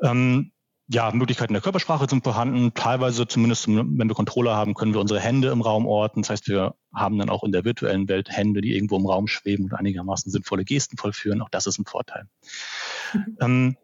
[0.00, 0.52] Ähm,
[0.88, 2.72] ja, Möglichkeiten der Körpersprache sind vorhanden.
[2.74, 6.22] Teilweise, zumindest wenn wir Controller haben, können wir unsere Hände im Raum orten.
[6.22, 9.26] Das heißt, wir haben dann auch in der virtuellen Welt Hände, die irgendwo im Raum
[9.26, 11.42] schweben und einigermaßen sinnvolle Gesten vollführen.
[11.42, 12.28] Auch das ist ein Vorteil.
[13.12, 13.36] Mhm.
[13.40, 13.76] Ähm,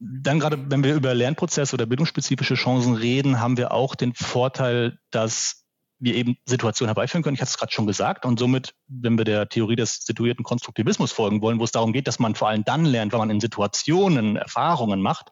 [0.00, 4.98] dann gerade, wenn wir über Lernprozesse oder bildungsspezifische Chancen reden, haben wir auch den Vorteil,
[5.10, 5.61] dass
[6.02, 7.34] wir eben Situationen herbeiführen können.
[7.34, 8.24] Ich hatte es gerade schon gesagt.
[8.24, 12.08] Und somit, wenn wir der Theorie des situierten Konstruktivismus folgen wollen, wo es darum geht,
[12.08, 15.30] dass man vor allem dann lernt, wenn man in Situationen Erfahrungen macht,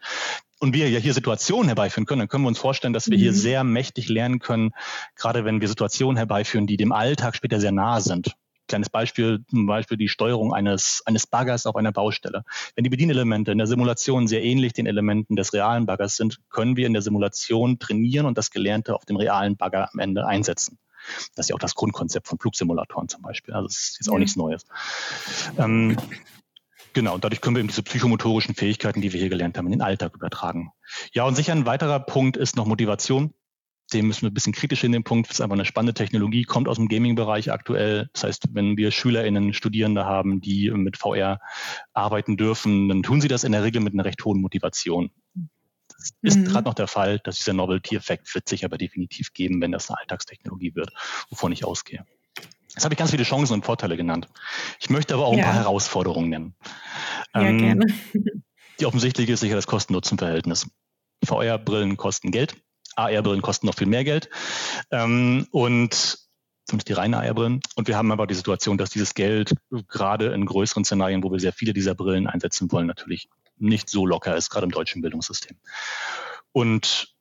[0.63, 3.23] und wir ja hier Situationen herbeiführen können, dann können wir uns vorstellen, dass wir mhm.
[3.23, 4.73] hier sehr mächtig lernen können,
[5.17, 8.35] gerade wenn wir Situationen herbeiführen, die dem Alltag später sehr nahe sind.
[8.71, 12.45] Kleines Beispiel, zum Beispiel die Steuerung eines, eines Baggers auf einer Baustelle.
[12.77, 16.77] Wenn die Bedienelemente in der Simulation sehr ähnlich den Elementen des realen Baggers sind, können
[16.77, 20.79] wir in der Simulation trainieren und das Gelernte auf dem realen Bagger am Ende einsetzen.
[21.35, 23.55] Das ist ja auch das Grundkonzept von Flugsimulatoren zum Beispiel.
[23.55, 24.65] Also das ist jetzt auch nichts Neues.
[25.59, 25.97] Ähm,
[26.93, 29.73] Genau, und dadurch können wir eben diese psychomotorischen Fähigkeiten, die wir hier gelernt haben, in
[29.73, 30.73] den Alltag übertragen.
[31.13, 33.33] Ja, und sicher ein weiterer Punkt ist noch Motivation.
[33.91, 35.29] Dem müssen wir ein bisschen kritisch in den Punkt.
[35.29, 38.09] Das ist einfach eine spannende Technologie, kommt aus dem Gaming-Bereich aktuell.
[38.13, 41.41] Das heißt, wenn wir SchülerInnen, Studierende haben, die mit VR
[41.93, 45.11] arbeiten dürfen, dann tun sie das in der Regel mit einer recht hohen Motivation.
[45.99, 46.45] Das ist mhm.
[46.47, 49.99] gerade noch der Fall, dass dieser Novelty-Effekt wird sich aber definitiv geben, wenn das eine
[49.99, 50.93] Alltagstechnologie wird,
[51.29, 52.07] wovon ich ausgehe.
[52.69, 54.29] Jetzt habe ich ganz viele Chancen und Vorteile genannt.
[54.79, 55.39] Ich möchte aber auch ja.
[55.39, 56.55] ein paar Herausforderungen nennen.
[57.35, 57.87] Ja, ähm, gerne.
[58.81, 60.71] Die offensichtliche ist sicher das Kosten-Nutzen-Verhältnis.
[61.25, 62.57] VR-Brillen kosten Geld,
[63.07, 64.29] AR-Brillen kosten noch viel mehr Geld.
[64.91, 66.19] Ähm, und
[66.67, 67.61] zumindest die reinen AR-Brillen.
[67.75, 69.55] Und wir haben aber die Situation, dass dieses Geld
[69.89, 74.07] gerade in größeren Szenarien, wo wir sehr viele dieser Brillen einsetzen wollen, natürlich nicht so
[74.07, 75.57] locker ist, gerade im deutschen Bildungssystem.
[76.53, 77.15] Und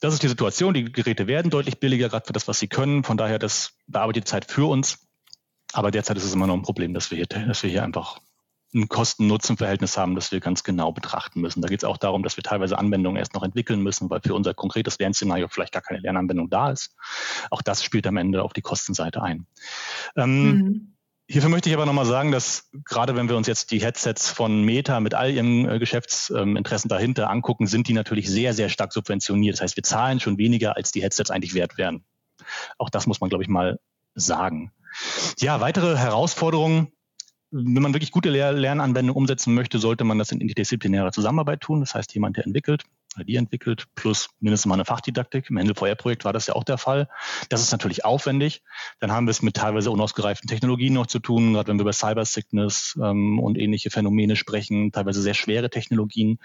[0.00, 0.74] das ist die Situation.
[0.74, 3.04] Die Geräte werden deutlich billiger, gerade für das, was sie können.
[3.04, 5.06] Von daher, das bearbeitet die Zeit für uns.
[5.72, 8.20] Aber derzeit ist es immer noch ein Problem, dass wir hier, dass wir hier einfach
[8.74, 11.62] ein Kosten-Nutzen-Verhältnis haben, das wir ganz genau betrachten müssen.
[11.62, 14.34] Da geht es auch darum, dass wir teilweise Anwendungen erst noch entwickeln müssen, weil für
[14.34, 16.94] unser konkretes Lernszenario vielleicht gar keine Lernanwendung da ist.
[17.50, 19.46] Auch das spielt am Ende auf die Kostenseite ein.
[20.16, 20.94] Ähm, mhm.
[21.26, 24.62] Hierfür möchte ich aber nochmal sagen, dass gerade wenn wir uns jetzt die Headsets von
[24.62, 29.54] Meta mit all ihren äh, Geschäftsinteressen dahinter angucken, sind die natürlich sehr, sehr stark subventioniert.
[29.54, 32.04] Das heißt, wir zahlen schon weniger, als die Headsets eigentlich wert wären.
[32.76, 33.80] Auch das muss man, glaube ich, mal
[34.14, 34.72] sagen.
[35.38, 36.92] Ja, weitere Herausforderungen
[37.54, 41.80] wenn man wirklich gute Lernanwendungen umsetzen möchte, sollte man das in interdisziplinärer Zusammenarbeit tun.
[41.80, 42.82] Das heißt, jemand, der entwickelt,
[43.22, 45.48] die entwickelt, plus mindestens mal eine Fachdidaktik.
[45.50, 47.08] Im Händel-VR-Projekt war das ja auch der Fall.
[47.50, 48.62] Das ist natürlich aufwendig.
[48.98, 51.92] Dann haben wir es mit teilweise unausgereiften Technologien noch zu tun, gerade wenn wir über
[51.92, 56.40] Cybersickness ähm, und ähnliche Phänomene sprechen, teilweise sehr schwere Technologien.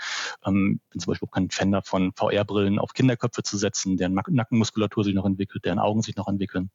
[0.45, 5.15] Ähm, bin zum Beispiel kein Fan davon, VR-Brillen auf Kinderköpfe zu setzen, deren Nackenmuskulatur sich
[5.15, 6.69] noch entwickelt, deren Augen sich noch entwickeln.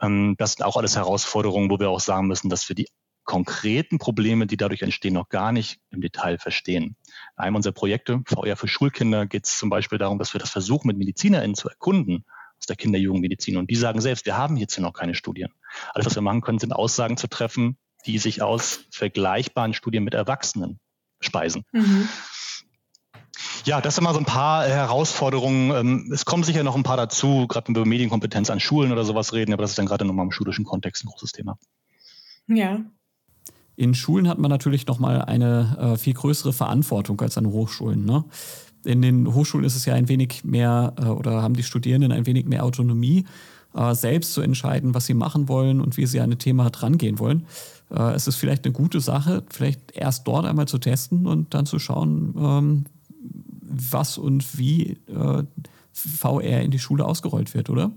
[0.00, 2.88] Ähm, das sind auch alles Herausforderungen, wo wir auch sagen müssen, dass wir die
[3.28, 6.96] konkreten Probleme, die dadurch entstehen, noch gar nicht im Detail verstehen.
[7.36, 10.48] In einem unserer Projekte, VR für Schulkinder, geht es zum Beispiel darum, dass wir das
[10.48, 12.24] versuchen, mit MedizinerInnen zu erkunden
[12.58, 13.58] aus der Kinder-Jugendmedizin.
[13.58, 15.52] Und die sagen selbst, wir haben hierzu noch keine Studien.
[15.92, 20.14] Alles, was wir machen können, sind Aussagen zu treffen, die sich aus vergleichbaren Studien mit
[20.14, 20.80] Erwachsenen
[21.20, 21.64] speisen.
[21.72, 22.08] Mhm.
[23.66, 25.70] Ja, das sind mal so ein paar Herausforderungen.
[25.72, 28.90] Ähm, es kommen sicher noch ein paar dazu, gerade wenn wir über Medienkompetenz an Schulen
[28.90, 31.58] oder sowas reden, aber das ist dann gerade nochmal im schulischen Kontext ein großes Thema.
[32.46, 32.80] Ja,
[33.78, 38.04] in Schulen hat man natürlich nochmal eine äh, viel größere Verantwortung als an Hochschulen.
[38.04, 38.24] Ne?
[38.84, 42.26] In den Hochschulen ist es ja ein wenig mehr äh, oder haben die Studierenden ein
[42.26, 43.24] wenig mehr Autonomie,
[43.74, 47.20] äh, selbst zu entscheiden, was sie machen wollen und wie sie an ein Thema drangehen
[47.20, 47.46] wollen.
[47.94, 51.64] Äh, es ist vielleicht eine gute Sache, vielleicht erst dort einmal zu testen und dann
[51.64, 52.84] zu schauen, ähm,
[53.60, 55.44] was und wie äh,
[55.92, 57.92] VR in die Schule ausgerollt wird, oder?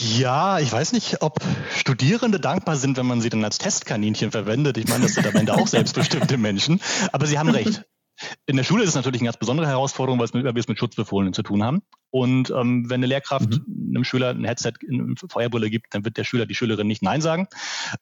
[0.00, 1.38] Ja, ich weiß nicht, ob
[1.74, 4.78] Studierende dankbar sind, wenn man sie dann als Testkaninchen verwendet.
[4.78, 6.80] Ich meine, das sind am Ende auch selbstbestimmte Menschen.
[7.12, 7.84] Aber sie haben recht.
[8.46, 11.34] In der Schule ist es natürlich eine ganz besondere Herausforderung, weil wir es mit Schutzbefohlenen
[11.34, 11.82] zu tun haben.
[12.10, 13.90] Und ähm, wenn eine Lehrkraft mhm.
[13.90, 17.02] einem Schüler ein Headset in eine Feuerbrille gibt, dann wird der Schüler, die Schülerin nicht
[17.02, 17.48] Nein sagen.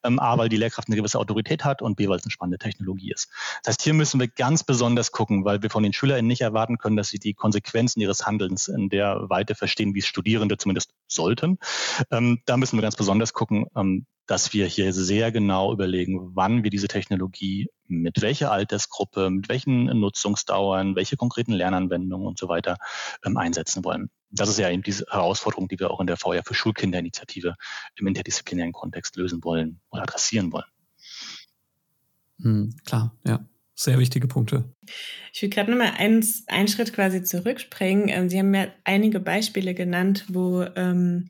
[0.03, 2.57] Ähm, A, weil die Lehrkraft eine gewisse Autorität hat und B, weil es eine spannende
[2.57, 3.29] Technologie ist.
[3.63, 6.77] Das heißt, hier müssen wir ganz besonders gucken, weil wir von den SchülerInnen nicht erwarten
[6.77, 10.93] können, dass sie die Konsequenzen ihres Handelns in der Weite verstehen, wie es Studierende zumindest
[11.07, 11.57] sollten.
[12.11, 16.63] Ähm, da müssen wir ganz besonders gucken, ähm, dass wir hier sehr genau überlegen, wann
[16.63, 22.77] wir diese Technologie mit welcher Altersgruppe, mit welchen Nutzungsdauern, welche konkreten Lernanwendungen und so weiter
[23.25, 24.09] ähm, einsetzen wollen.
[24.29, 27.55] Das ist ja eben diese Herausforderung, die wir auch in der VR für Schulkinderinitiative
[27.95, 30.65] im interdisziplinären Kontext lösen wollen oder adressieren wollen.
[32.41, 33.45] Hm, klar, ja.
[33.79, 34.63] Sehr wichtige Punkte.
[35.31, 38.09] Ich will gerade nochmal eins, einen Schritt quasi zurückspringen.
[38.09, 41.29] Ähm, Sie haben ja einige Beispiele genannt, wo ähm,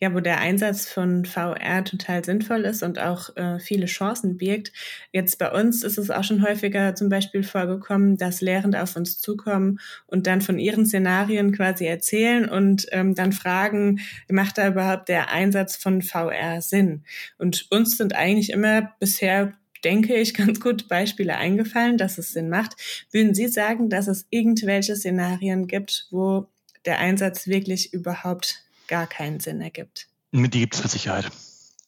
[0.00, 4.72] ja, wo der Einsatz von VR total sinnvoll ist und auch äh, viele Chancen birgt.
[5.12, 9.18] Jetzt bei uns ist es auch schon häufiger zum Beispiel vorgekommen, dass Lehrende auf uns
[9.18, 15.10] zukommen und dann von ihren Szenarien quasi erzählen und ähm, dann fragen, macht da überhaupt
[15.10, 17.04] der Einsatz von VR Sinn?
[17.36, 19.52] Und uns sind eigentlich immer bisher
[19.84, 22.76] denke ich, ganz gute Beispiele eingefallen, dass es Sinn macht.
[23.10, 26.48] Würden Sie sagen, dass es irgendwelche Szenarien gibt, wo
[26.84, 30.08] der Einsatz wirklich überhaupt gar keinen Sinn ergibt.
[30.32, 31.30] Die gibt es mit Sicherheit.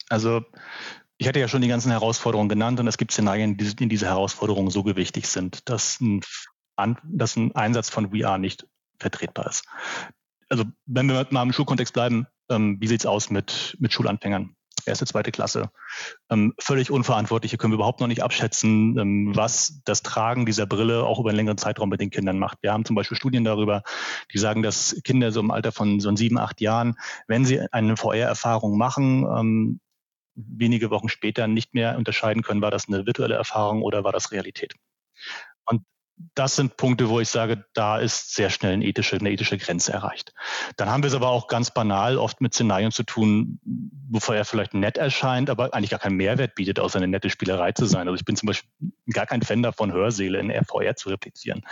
[0.08, 0.42] Also
[1.18, 4.06] ich hatte ja schon die ganzen Herausforderungen genannt und es gibt Szenarien, die in diese
[4.06, 8.66] Herausforderungen so gewichtig sind, dass ein, dass ein Einsatz von VR nicht
[8.98, 9.64] vertretbar ist.
[10.48, 14.54] Also wenn wir mal im Schulkontext bleiben, ähm, wie sieht es aus mit, mit Schulanfängern?
[14.86, 15.70] Erste, zweite Klasse.
[16.30, 17.50] Ähm, völlig unverantwortlich.
[17.52, 21.30] Hier können wir überhaupt noch nicht abschätzen, ähm, was das Tragen dieser Brille auch über
[21.30, 22.58] einen längeren Zeitraum bei den Kindern macht.
[22.62, 23.82] Wir haben zum Beispiel Studien darüber,
[24.32, 27.96] die sagen, dass Kinder so im Alter von so sieben, acht Jahren, wenn sie eine
[27.96, 29.80] VR-Erfahrung machen, ähm,
[30.34, 34.32] wenige Wochen später nicht mehr unterscheiden können, war das eine virtuelle Erfahrung oder war das
[34.32, 34.74] Realität.
[35.66, 35.82] Und
[36.34, 39.92] das sind Punkte, wo ich sage, da ist sehr schnell eine ethische, eine ethische Grenze
[39.92, 40.32] erreicht.
[40.76, 43.60] Dann haben wir es aber auch ganz banal oft mit Szenarien zu tun,
[44.08, 47.72] wovor er vielleicht nett erscheint, aber eigentlich gar keinen Mehrwert bietet, außer eine nette Spielerei
[47.72, 48.08] zu sein.
[48.08, 48.70] Also ich bin zum Beispiel
[49.12, 51.62] gar kein Fan davon, Hörsäle in RVR zu replizieren.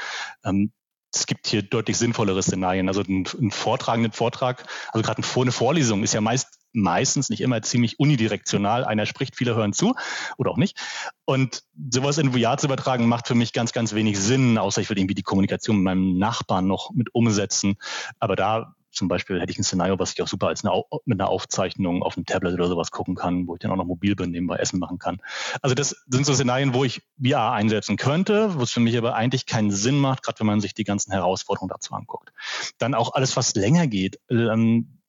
[0.44, 0.72] Ähm,
[1.12, 2.88] es gibt hier deutlich sinnvollere Szenarien.
[2.88, 7.62] Also ein, ein vortragenden Vortrag, also gerade eine Vorlesung ist ja meist meistens, nicht immer
[7.62, 8.84] ziemlich unidirektional.
[8.84, 9.94] Einer spricht, viele hören zu
[10.36, 10.78] oder auch nicht.
[11.24, 14.90] Und sowas in VR zu übertragen, macht für mich ganz, ganz wenig Sinn, außer ich
[14.90, 17.76] will irgendwie die Kommunikation mit meinem Nachbarn noch mit umsetzen.
[18.18, 21.20] Aber da zum Beispiel hätte ich ein Szenario, was ich auch super als eine, mit
[21.20, 24.16] einer Aufzeichnung auf einem Tablet oder sowas gucken kann, wo ich dann auch noch mobil
[24.16, 25.18] bin, nebenbei Essen machen kann.
[25.62, 29.14] Also das sind so Szenarien, wo ich VR einsetzen könnte, wo es für mich aber
[29.14, 32.32] eigentlich keinen Sinn macht, gerade wenn man sich die ganzen Herausforderungen dazu anguckt.
[32.78, 34.20] Dann auch alles, was länger geht.
[34.28, 34.99] Ähm,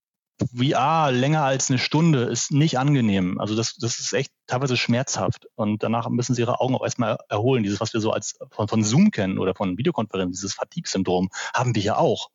[0.56, 3.40] VR länger als eine Stunde ist nicht angenehm.
[3.40, 5.48] Also das, das ist echt teilweise schmerzhaft.
[5.56, 7.64] Und danach müssen sie ihre Augen auch erstmal erholen.
[7.64, 11.76] Dieses, was wir so als von, von Zoom kennen oder von Videokonferenzen, dieses Fatigue-Syndrom, haben
[11.76, 12.30] wir ja auch.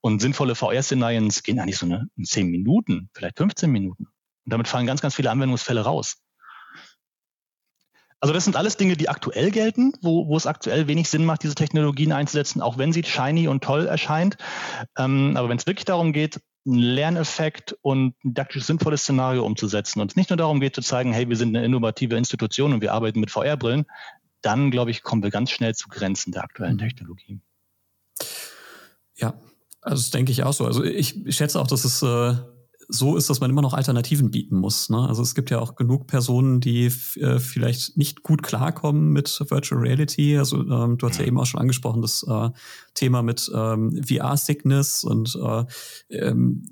[0.00, 4.04] Und sinnvolle VR-Szenarien gehen eigentlich so eine, in 10 Minuten, vielleicht 15 Minuten.
[4.04, 6.16] Und damit fallen ganz, ganz viele Anwendungsfälle raus.
[8.20, 11.44] Also das sind alles Dinge, die aktuell gelten, wo, wo es aktuell wenig Sinn macht,
[11.44, 14.36] diese Technologien einzusetzen, auch wenn sie shiny und toll erscheint.
[14.96, 20.00] Ähm, aber wenn es wirklich darum geht, einen Lerneffekt und ein didaktisch sinnvolles Szenario umzusetzen
[20.00, 22.80] und es nicht nur darum geht zu zeigen, hey, wir sind eine innovative Institution und
[22.80, 23.86] wir arbeiten mit VR-Brillen,
[24.42, 26.80] dann, glaube ich, kommen wir ganz schnell zu Grenzen der aktuellen mhm.
[26.80, 27.42] Technologien.
[29.16, 29.34] Ja,
[29.80, 30.66] also das denke ich auch so.
[30.66, 32.34] Also ich schätze auch, dass es äh,
[32.88, 34.88] so ist, dass man immer noch Alternativen bieten muss.
[34.88, 34.98] Ne?
[35.06, 39.80] Also es gibt ja auch genug Personen, die äh, vielleicht nicht gut klarkommen mit Virtual
[39.80, 40.38] Reality.
[40.38, 42.50] Also ähm, du hast ja eben auch schon angesprochen, das äh,
[42.94, 45.64] Thema mit ähm, VR-Sickness und äh,
[46.08, 46.62] ähm,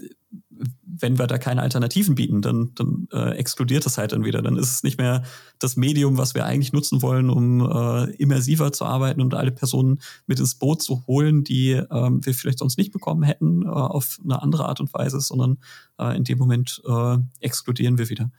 [0.84, 4.42] wenn wir da keine Alternativen bieten, dann, dann äh, exkludiert das halt dann wieder.
[4.42, 5.22] Dann ist es nicht mehr
[5.58, 10.00] das Medium, was wir eigentlich nutzen wollen, um äh, immersiver zu arbeiten und alle Personen
[10.26, 14.18] mit ins Boot zu holen, die äh, wir vielleicht sonst nicht bekommen hätten äh, auf
[14.24, 15.58] eine andere Art und Weise, sondern
[15.98, 18.30] äh, in dem Moment äh, exkludieren wir wieder.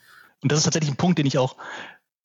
[0.41, 1.55] Und das ist tatsächlich ein Punkt, den ich auch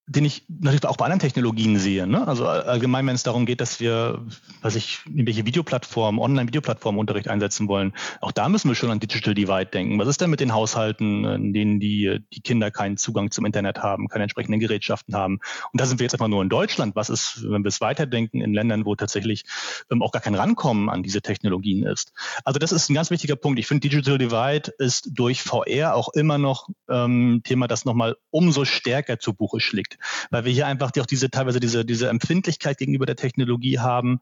[0.05, 2.05] den ich natürlich auch bei anderen Technologien sehe.
[2.05, 2.27] Ne?
[2.27, 4.25] Also allgemein, wenn es darum geht, dass wir,
[4.61, 9.33] was ich, irgendwelche Videoplattformen, Online-Videoplattformen Unterricht einsetzen wollen, auch da müssen wir schon an Digital
[9.33, 9.97] Divide denken.
[9.99, 13.79] Was ist denn mit den Haushalten, in denen die, die Kinder keinen Zugang zum Internet
[13.79, 15.39] haben, keine entsprechenden Gerätschaften haben?
[15.71, 16.97] Und da sind wir jetzt einfach nur in Deutschland.
[16.97, 19.45] Was ist, wenn wir es weiterdenken, in Ländern, wo tatsächlich
[19.89, 22.11] ähm, auch gar kein Rankommen an diese Technologien ist?
[22.43, 23.57] Also das ist ein ganz wichtiger Punkt.
[23.57, 28.65] Ich finde, Digital Divide ist durch VR auch immer noch ähm, Thema, das nochmal umso
[28.65, 29.92] stärker zu Buche schlägt
[30.29, 34.19] weil wir hier einfach die, auch diese teilweise diese, diese Empfindlichkeit gegenüber der Technologie haben,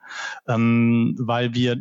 [0.47, 1.77] ähm, weil wir,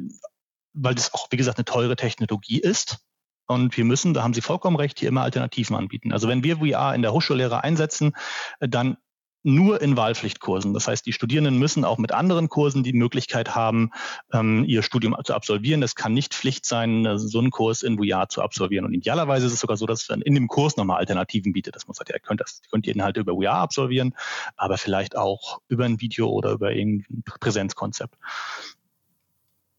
[0.72, 2.98] weil das auch, wie gesagt, eine teure Technologie ist.
[3.46, 6.12] Und wir müssen, da haben Sie vollkommen recht, hier immer Alternativen anbieten.
[6.12, 8.12] Also wenn wir VR in der Hochschullehre einsetzen,
[8.60, 8.96] dann
[9.42, 10.74] nur in Wahlpflichtkursen.
[10.74, 13.90] Das heißt, die Studierenden müssen auch mit anderen Kursen die Möglichkeit haben,
[14.32, 15.82] ähm, ihr Studium zu absolvieren.
[15.82, 18.84] Es kann nicht Pflicht sein, äh, so einen Kurs in VR zu absolvieren.
[18.84, 21.76] Und idealerweise ist es sogar so, dass man in dem Kurs nochmal Alternativen bietet.
[21.76, 24.14] Das muss halt, ihr könnt das, ihr könnt die Inhalte über VR absolvieren,
[24.56, 28.16] aber vielleicht auch über ein Video oder über irgendein Präsenzkonzept.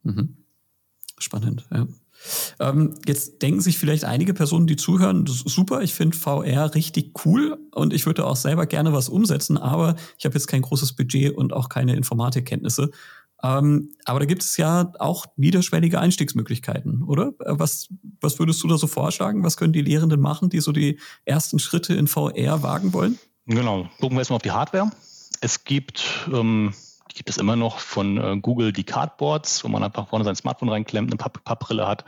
[0.03, 0.37] Mhm.
[1.19, 1.87] Spannend, ja.
[2.59, 7.57] Ähm, jetzt denken sich vielleicht einige Personen, die zuhören, super, ich finde VR richtig cool
[7.71, 11.35] und ich würde auch selber gerne was umsetzen, aber ich habe jetzt kein großes Budget
[11.35, 12.91] und auch keine Informatikkenntnisse.
[13.43, 17.33] Ähm, aber da gibt es ja auch niederschwellige Einstiegsmöglichkeiten, oder?
[17.39, 19.43] Äh, was, was würdest du da so vorschlagen?
[19.43, 23.17] Was können die Lehrenden machen, die so die ersten Schritte in VR wagen wollen?
[23.47, 24.91] Genau, gucken wir erstmal auf die Hardware.
[25.41, 26.73] Es gibt ähm
[27.11, 30.35] die gibt es immer noch von äh, Google, die Cardboards, wo man einfach vorne sein
[30.35, 32.05] Smartphone reinklemmt, eine Pappbrille hat.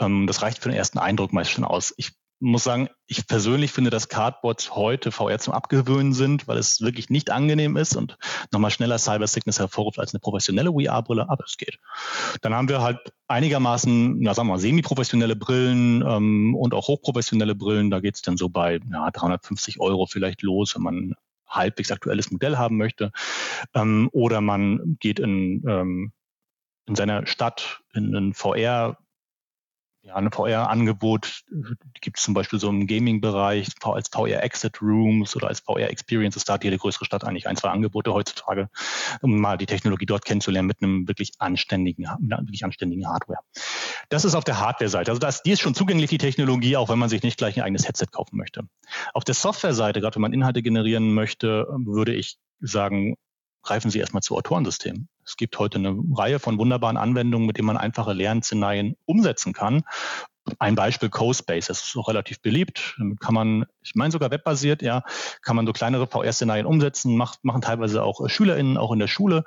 [0.00, 1.94] Ähm, das reicht für den ersten Eindruck meist schon aus.
[1.96, 6.80] Ich muss sagen, ich persönlich finde, dass Cardboards heute VR zum Abgewöhnen sind, weil es
[6.80, 8.16] wirklich nicht angenehm ist und
[8.50, 11.78] nochmal schneller Cyber Sickness hervorruft als eine professionelle VR-Brille, aber es geht.
[12.40, 17.54] Dann haben wir halt einigermaßen, na sagen wir mal, semi-professionelle Brillen ähm, und auch hochprofessionelle
[17.54, 17.90] Brillen.
[17.90, 21.14] Da geht es dann so bei ja, 350 Euro vielleicht los, wenn man
[21.50, 23.12] halbwegs aktuelles Modell haben möchte.
[23.74, 26.12] Ähm, oder man geht in, ähm,
[26.86, 28.96] in seiner Stadt in einen VR
[30.02, 31.42] ja, ein VR-Angebot
[32.00, 36.44] gibt es zum Beispiel so im Gaming-Bereich als VR-Exit-Rooms oder als VR-Experiences.
[36.44, 38.70] Da hat jede größere Stadt eigentlich ein, zwei Angebote heutzutage,
[39.20, 43.40] um mal die Technologie dort kennenzulernen mit einem wirklich anständigen, wirklich anständigen Hardware.
[44.08, 45.10] Das ist auf der Hardware-Seite.
[45.10, 47.62] Also das, die ist schon zugänglich, die Technologie, auch wenn man sich nicht gleich ein
[47.62, 48.62] eigenes Headset kaufen möchte.
[49.12, 53.16] Auf der Software-Seite, gerade wenn man Inhalte generieren möchte, würde ich sagen,
[53.62, 55.08] greifen Sie erstmal zu Autorensystemen.
[55.30, 59.84] Es gibt heute eine Reihe von wunderbaren Anwendungen, mit denen man einfache Lernszenarien umsetzen kann.
[60.58, 62.96] Ein Beispiel CoSpace, das ist auch relativ beliebt.
[62.98, 65.04] Damit kann man, ich meine sogar webbasiert, ja,
[65.42, 69.44] kann man so kleinere VR-Szenarien umsetzen, macht, machen teilweise auch SchülerInnen, auch in der Schule.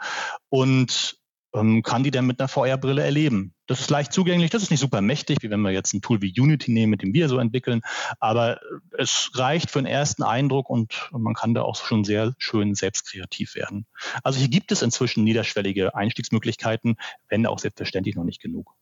[0.47, 1.17] Und
[1.53, 3.53] kann die dann mit einer VR-Brille erleben.
[3.67, 6.21] Das ist leicht zugänglich, das ist nicht super mächtig, wie wenn wir jetzt ein Tool
[6.21, 7.81] wie Unity nehmen, mit dem wir so entwickeln,
[8.19, 8.59] aber
[8.97, 13.05] es reicht für einen ersten Eindruck und man kann da auch schon sehr schön selbst
[13.05, 13.85] kreativ werden.
[14.23, 16.95] Also hier gibt es inzwischen niederschwellige Einstiegsmöglichkeiten,
[17.29, 18.73] wenn auch selbstverständlich noch nicht genug.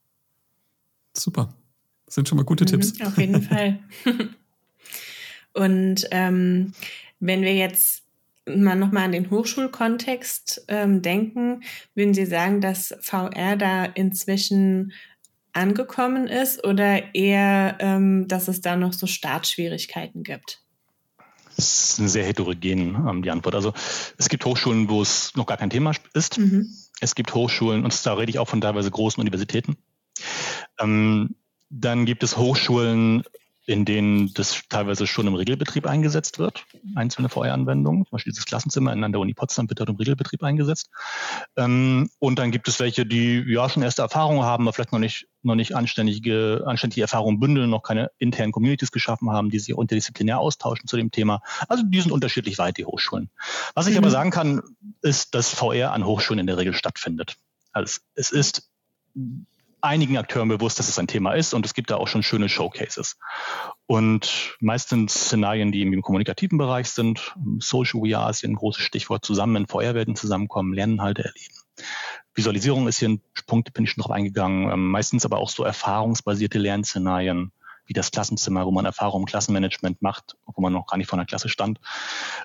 [1.14, 1.54] Super.
[2.06, 3.00] Das sind schon mal gute mhm, Tipps.
[3.02, 3.80] Auf jeden Fall.
[5.52, 6.72] und ähm,
[7.20, 8.01] wenn wir jetzt
[8.46, 11.62] mal nochmal an den Hochschulkontext ähm, denken,
[11.94, 14.92] würden Sie sagen, dass VR da inzwischen
[15.52, 20.62] angekommen ist oder eher, ähm, dass es da noch so Startschwierigkeiten gibt?
[21.56, 23.54] Das ist eine sehr heterogen ähm, die Antwort.
[23.54, 23.74] Also
[24.16, 26.38] es gibt Hochschulen, wo es noch gar kein Thema ist.
[26.38, 26.66] Mhm.
[27.00, 29.76] Es gibt Hochschulen, und da rede ich auch von teilweise großen Universitäten,
[30.80, 31.36] ähm,
[31.68, 33.24] Dann gibt es Hochschulen,
[33.64, 36.64] in denen das teilweise schon im Regelbetrieb eingesetzt wird,
[36.96, 38.04] einzelne VR-Anwendungen.
[38.04, 40.90] Zum Beispiel dieses Klassenzimmer in der Uni Potsdam wird dort im Regelbetrieb eingesetzt.
[41.56, 44.98] Ähm, und dann gibt es welche, die ja schon erste Erfahrungen haben, aber vielleicht noch
[44.98, 49.76] nicht, noch nicht anständige, anständige Erfahrungen bündeln, noch keine internen Communities geschaffen haben, die sich
[49.76, 51.40] interdisziplinär austauschen zu dem Thema.
[51.68, 53.30] Also die sind unterschiedlich weit, die Hochschulen.
[53.74, 53.98] Was ich mhm.
[53.98, 54.62] aber sagen kann,
[55.02, 57.36] ist, dass VR an Hochschulen in der Regel stattfindet.
[57.72, 58.68] Also es ist
[59.82, 62.48] einigen Akteuren bewusst, dass es ein Thema ist und es gibt da auch schon schöne
[62.48, 63.18] Showcases.
[63.86, 69.24] Und meistens Szenarien, die im kommunikativen Bereich sind, Social VR ist hier ein großes Stichwort,
[69.24, 71.54] zusammen in VR-Welten zusammenkommen, Lerninhalte erleben.
[72.34, 75.64] Visualisierung ist hier ein Punkt, bin ich schon drauf eingegangen, ähm, meistens aber auch so
[75.64, 77.52] erfahrungsbasierte Lernszenarien,
[77.84, 81.18] wie das Klassenzimmer, wo man Erfahrung im Klassenmanagement macht, wo man noch gar nicht vor
[81.18, 81.80] einer Klasse stand.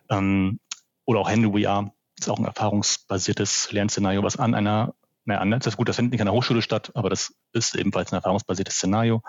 [0.10, 0.60] Ähm,
[1.06, 4.96] oder auch Handy VR, ist auch ein erfahrungsbasiertes Lernszenario, was an einer
[5.28, 5.66] naja, anders.
[5.66, 8.16] Das ist gut, das findet nicht an der Hochschule statt, aber das ist ebenfalls ein
[8.16, 9.22] erfahrungsbasiertes Szenario.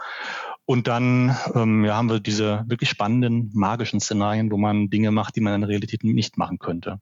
[0.65, 5.35] Und dann ähm, ja, haben wir diese wirklich spannenden, magischen Szenarien, wo man Dinge macht,
[5.35, 7.01] die man in der Realität nicht machen könnte.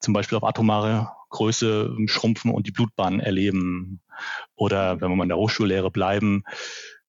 [0.00, 4.00] Zum Beispiel auf atomare Größe schrumpfen und die Blutbahn erleben.
[4.56, 6.42] Oder wenn wir mal in der Hochschullehre bleiben,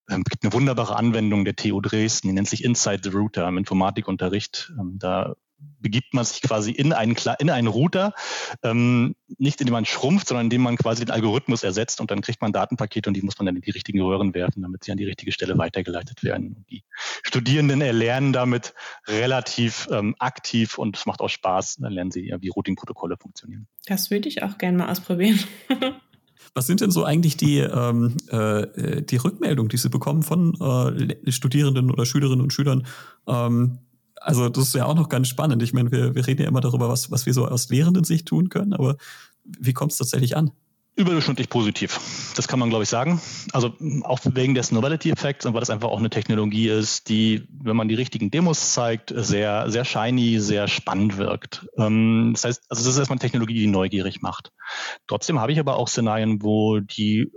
[0.10, 3.58] ähm, gibt eine wunderbare Anwendung der TU Dresden, die nennt sich Inside the Router im
[3.58, 4.72] Informatikunterricht.
[4.80, 5.34] Ähm, da
[5.80, 8.14] begibt man sich quasi in einen, in einen Router,
[8.64, 12.42] ähm, nicht indem man schrumpft, sondern indem man quasi den Algorithmus ersetzt und dann kriegt
[12.42, 14.98] man Datenpakete und die muss man dann in die richtigen Röhren werfen, damit sie an
[14.98, 16.66] die richtige Stelle weitergeleitet werden.
[16.70, 16.84] Die
[17.24, 18.74] Studierenden erlernen damit
[19.08, 21.78] relativ ähm, aktiv und es macht auch Spaß.
[21.78, 23.68] Dann lernen sie, wie Routing-Protokolle funktionieren.
[23.86, 25.40] Das würde ich auch gerne mal ausprobieren.
[26.56, 31.32] Was sind denn so eigentlich die, ähm, äh, die Rückmeldungen, die Sie bekommen von äh,
[31.32, 32.86] Studierenden oder Schülerinnen und Schülern?
[33.28, 33.80] Ähm,
[34.24, 35.62] also das ist ja auch noch ganz spannend.
[35.62, 38.28] Ich meine, wir, wir reden ja immer darüber, was, was wir so aus lehrenden Sicht
[38.28, 38.96] tun können, aber
[39.44, 40.52] wie kommt es tatsächlich an?
[40.96, 42.00] Überdurchschnittlich positiv.
[42.36, 43.20] Das kann man, glaube ich, sagen.
[43.52, 47.76] Also auch wegen des Novelty-Effekts und weil das einfach auch eine Technologie ist, die, wenn
[47.76, 51.66] man die richtigen Demos zeigt, sehr, sehr shiny, sehr spannend wirkt.
[51.78, 54.52] Ähm, das heißt, also das ist erstmal eine Technologie, die neugierig macht.
[55.08, 57.32] Trotzdem habe ich aber auch Szenarien, wo die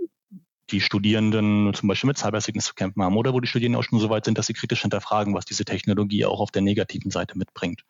[0.71, 3.99] die Studierenden zum Beispiel mit Cybersickness zu kämpfen haben oder wo die Studierenden auch schon
[3.99, 7.37] so weit sind, dass sie kritisch hinterfragen, was diese Technologie auch auf der negativen Seite
[7.37, 7.83] mitbringt.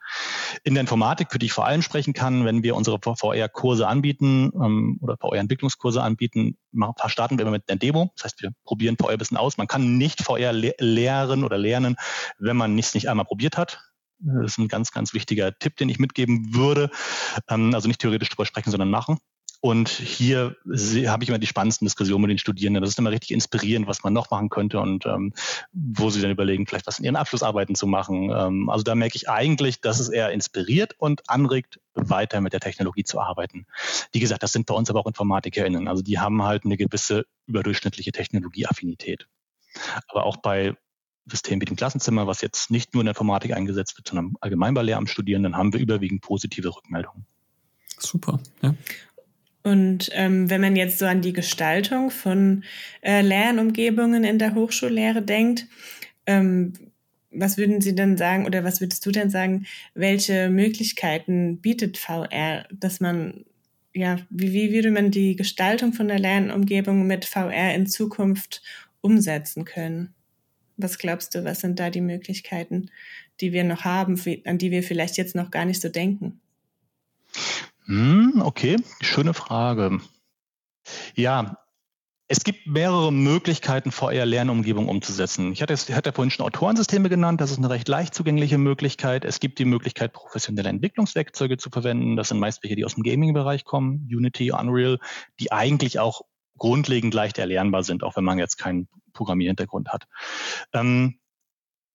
[0.63, 4.51] In der Informatik, für die ich vor allem sprechen kann, wenn wir unsere VR-Kurse anbieten
[4.55, 6.57] ähm, oder VR-Entwicklungskurse anbieten,
[7.07, 8.11] starten wir immer mit einer Demo.
[8.15, 9.57] Das heißt, wir probieren VR ein bisschen aus.
[9.57, 11.95] Man kann nicht VR le lehren oder lernen,
[12.37, 13.79] wenn man nichts nicht einmal probiert hat.
[14.19, 16.89] Das ist ein ganz, ganz wichtiger Tipp, den ich mitgeben würde.
[17.49, 19.17] Ähm, also nicht theoretisch drüber sprechen, sondern machen.
[19.59, 20.55] Und hier
[21.07, 22.81] habe ich immer die spannendsten Diskussionen mit den Studierenden.
[22.81, 25.33] Das ist immer richtig inspirierend, was man noch machen könnte und ähm,
[25.73, 28.31] wo sie dann überlegen, vielleicht was in ihren Abschlussarbeiten zu machen.
[28.31, 32.59] Ähm, also da merke ich eigentlich, dass es eher inspiriert und anregt, weiter mit der
[32.59, 33.65] Technologie zu arbeiten.
[34.11, 35.87] Wie gesagt, das sind bei uns aber auch InformatikerInnen.
[35.87, 39.27] Also die haben halt eine gewisse überdurchschnittliche Technologieaffinität.
[40.07, 40.75] Aber auch bei
[41.25, 44.73] Systemen wie dem Klassenzimmer, was jetzt nicht nur in der Informatik eingesetzt wird, sondern allgemein
[44.73, 47.25] bei Lehramtsstudierenden, haben wir überwiegend positive Rückmeldungen.
[47.99, 48.39] Super.
[48.61, 48.75] Ja.
[49.67, 52.63] Und ähm, wenn man jetzt so an die Gestaltung von
[53.01, 55.67] äh, Lernumgebungen in der Hochschullehre denkt,
[56.25, 56.71] ähm,
[57.31, 62.65] was würden Sie denn sagen oder was würdest du denn sagen, welche Möglichkeiten bietet VR,
[62.71, 63.43] dass man,
[63.93, 68.63] ja, wie, wie würde man die Gestaltung von der Lernumgebung mit VR in Zukunft
[69.01, 70.13] umsetzen können?
[70.77, 72.89] Was glaubst du, was sind da die Möglichkeiten,
[73.41, 76.39] die wir noch haben, an die wir vielleicht jetzt noch gar nicht so denken?
[77.87, 80.01] Hm, okay, schöne Frage.
[81.15, 81.57] Ja,
[82.27, 85.53] es gibt mehrere Möglichkeiten, VR-Lernumgebung umzusetzen.
[85.53, 87.39] Ich hatte, ich hatte vorhin schon Autorensysteme genannt.
[87.39, 89.23] Das ist eine recht leicht zugängliche Möglichkeit.
[89.23, 92.17] Es gibt die Möglichkeit, professionelle Entwicklungswerkzeuge zu verwenden.
[92.17, 94.99] Das sind meist welche, die aus dem Gaming-Bereich kommen, Unity, Unreal,
[95.39, 96.23] die eigentlich auch
[96.57, 100.07] grundlegend leicht erlernbar sind, auch wenn man jetzt keinen Programmierhintergrund hat.
[100.73, 101.19] Ähm,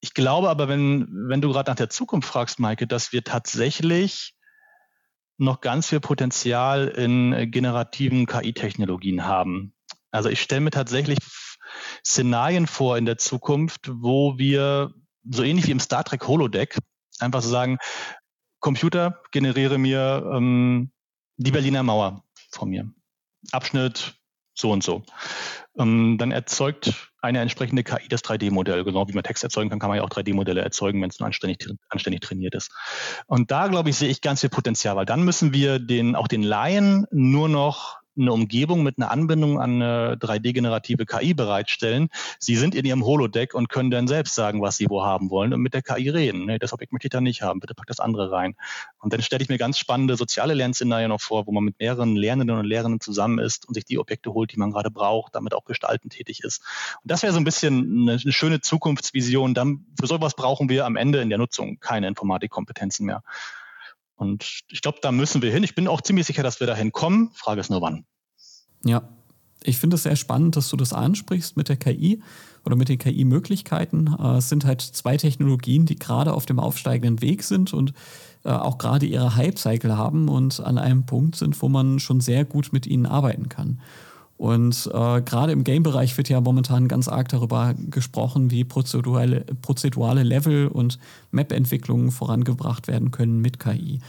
[0.01, 4.35] ich glaube aber, wenn, wenn du gerade nach der Zukunft fragst, Maike, dass wir tatsächlich
[5.43, 9.75] noch ganz viel Potenzial in äh, generativen KI-Technologien haben.
[10.11, 11.19] Also ich stelle mir tatsächlich
[12.05, 14.95] Szenarien vor in der Zukunft, wo wir
[15.29, 16.79] so ähnlich wie im Star Trek Holodeck
[17.19, 17.79] einfach so sagen,
[18.61, 20.93] Computer, generiere mir ähm,
[21.37, 22.91] die Berliner Mauer von mir.
[23.51, 24.15] Abschnitt
[24.55, 25.03] so und so.
[25.77, 28.85] Ähm, dann erzeugt eine entsprechende KI das 3D-Modell.
[28.85, 31.27] Genau wie man Text erzeugen kann, kann man ja auch 3D-Modelle erzeugen, wenn es nur
[31.27, 32.71] anständig, anständig trainiert ist.
[33.27, 36.29] Und da, glaube ich, sehe ich ganz viel Potenzial, weil dann müssen wir den, auch
[36.29, 42.09] den Laien nur noch eine Umgebung mit einer Anbindung an eine 3D-generative KI bereitstellen.
[42.39, 45.53] Sie sind in Ihrem Holodeck und können dann selbst sagen, was Sie wo haben wollen
[45.53, 46.47] und mit der KI reden.
[46.47, 48.55] Nee, das Objekt möchte ich da nicht haben, bitte pack das andere rein.
[48.99, 52.17] Und dann stelle ich mir ganz spannende soziale Lernszenarien noch vor, wo man mit mehreren
[52.17, 55.55] Lernenden und Lehrenden zusammen ist und sich die Objekte holt, die man gerade braucht, damit
[55.55, 56.63] auch gestaltend tätig ist.
[57.03, 59.55] Und das wäre so ein bisschen eine, eine schöne Zukunftsvision.
[59.55, 63.23] Dann, für sowas brauchen wir am Ende in der Nutzung keine Informatikkompetenzen mehr.
[64.23, 65.63] Und ich glaube, da müssen wir hin.
[65.63, 67.31] Ich bin auch ziemlich sicher, dass wir dahin kommen.
[67.35, 68.05] Frage ist nur wann.
[68.85, 69.09] Ja,
[69.65, 72.23] ich finde es sehr spannend, dass du das ansprichst mit der KI
[72.65, 74.15] oder mit den KI-Möglichkeiten.
[74.19, 77.93] Äh, es sind halt zwei Technologien, die gerade auf dem aufsteigenden Weg sind und
[78.45, 82.45] äh, auch gerade ihre Hype-Cycle haben und an einem Punkt sind, wo man schon sehr
[82.45, 83.81] gut mit ihnen arbeiten kann.
[84.43, 90.25] Und äh, gerade im Game-Bereich wird ja momentan ganz arg darüber gesprochen, wie prozedurale, prozedurale
[90.25, 90.99] Level und
[91.31, 94.01] Map-Entwicklungen vorangebracht werden können mit KI.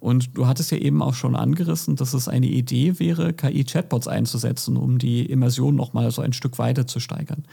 [0.00, 4.78] Und du hattest ja eben auch schon angerissen, dass es eine Idee wäre, KI-Chatbots einzusetzen,
[4.78, 7.44] um die Immersion nochmal so ein Stück weiter zu steigern.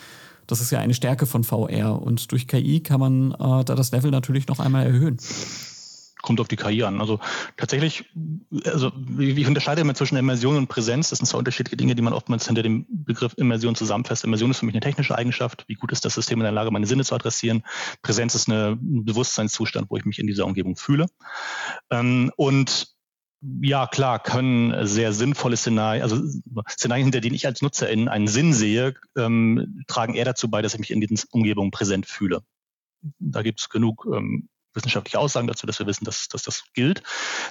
[0.47, 3.91] Das ist ja eine Stärke von VR und durch KI kann man äh, da das
[3.91, 5.17] Level natürlich noch einmal erhöhen
[6.21, 6.99] kommt auf die KI an.
[6.99, 7.19] Also
[7.57, 8.05] tatsächlich,
[8.65, 11.09] also ich unterscheide immer zwischen Immersion und Präsenz.
[11.09, 14.23] Das sind zwei unterschiedliche Dinge, die man oftmals hinter dem Begriff Immersion zusammenfasst.
[14.23, 15.65] Immersion ist für mich eine technische Eigenschaft.
[15.67, 17.63] Wie gut ist das System in der Lage, meine Sinne zu adressieren?
[18.01, 21.07] Präsenz ist eine, ein Bewusstseinszustand, wo ich mich in dieser Umgebung fühle.
[21.89, 22.95] Ähm, und
[23.61, 26.21] ja, klar, können sehr sinnvolle Szenarien, also
[26.69, 30.73] Szenarien, hinter denen ich als Nutzerin einen Sinn sehe, ähm, tragen eher dazu bei, dass
[30.73, 32.41] ich mich in diesen Umgebungen präsent fühle.
[33.19, 37.03] Da gibt es genug ähm, wissenschaftliche Aussagen dazu, dass wir wissen, dass, dass das gilt.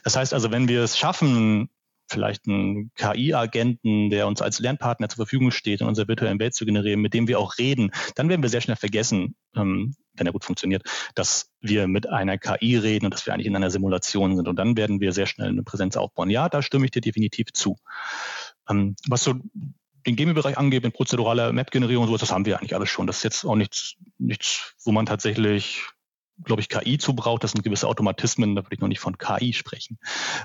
[0.05, 1.69] Das heißt also, wenn wir es schaffen,
[2.11, 6.65] vielleicht einen KI-Agenten, der uns als Lernpartner zur Verfügung steht, in unserer virtuellen Welt zu
[6.65, 10.33] generieren, mit dem wir auch reden, dann werden wir sehr schnell vergessen, ähm, wenn er
[10.33, 10.83] gut funktioniert,
[11.15, 14.49] dass wir mit einer KI reden und dass wir eigentlich in einer Simulation sind.
[14.49, 16.31] Und dann werden wir sehr schnell eine Präsenz aufbauen.
[16.31, 17.77] Ja, da stimme ich dir definitiv zu.
[18.69, 19.35] Ähm, was so
[20.07, 23.07] den Gaming-Bereich angeht, in prozeduraler Map-Generierung und sowas, das haben wir eigentlich alles schon.
[23.07, 25.83] Das ist jetzt auch nichts, nichts, wo man tatsächlich
[26.45, 27.45] glaube ich, KI zu braucht.
[27.45, 29.99] Das sind gewisse Automatismen, da würde ich noch nicht von KI sprechen.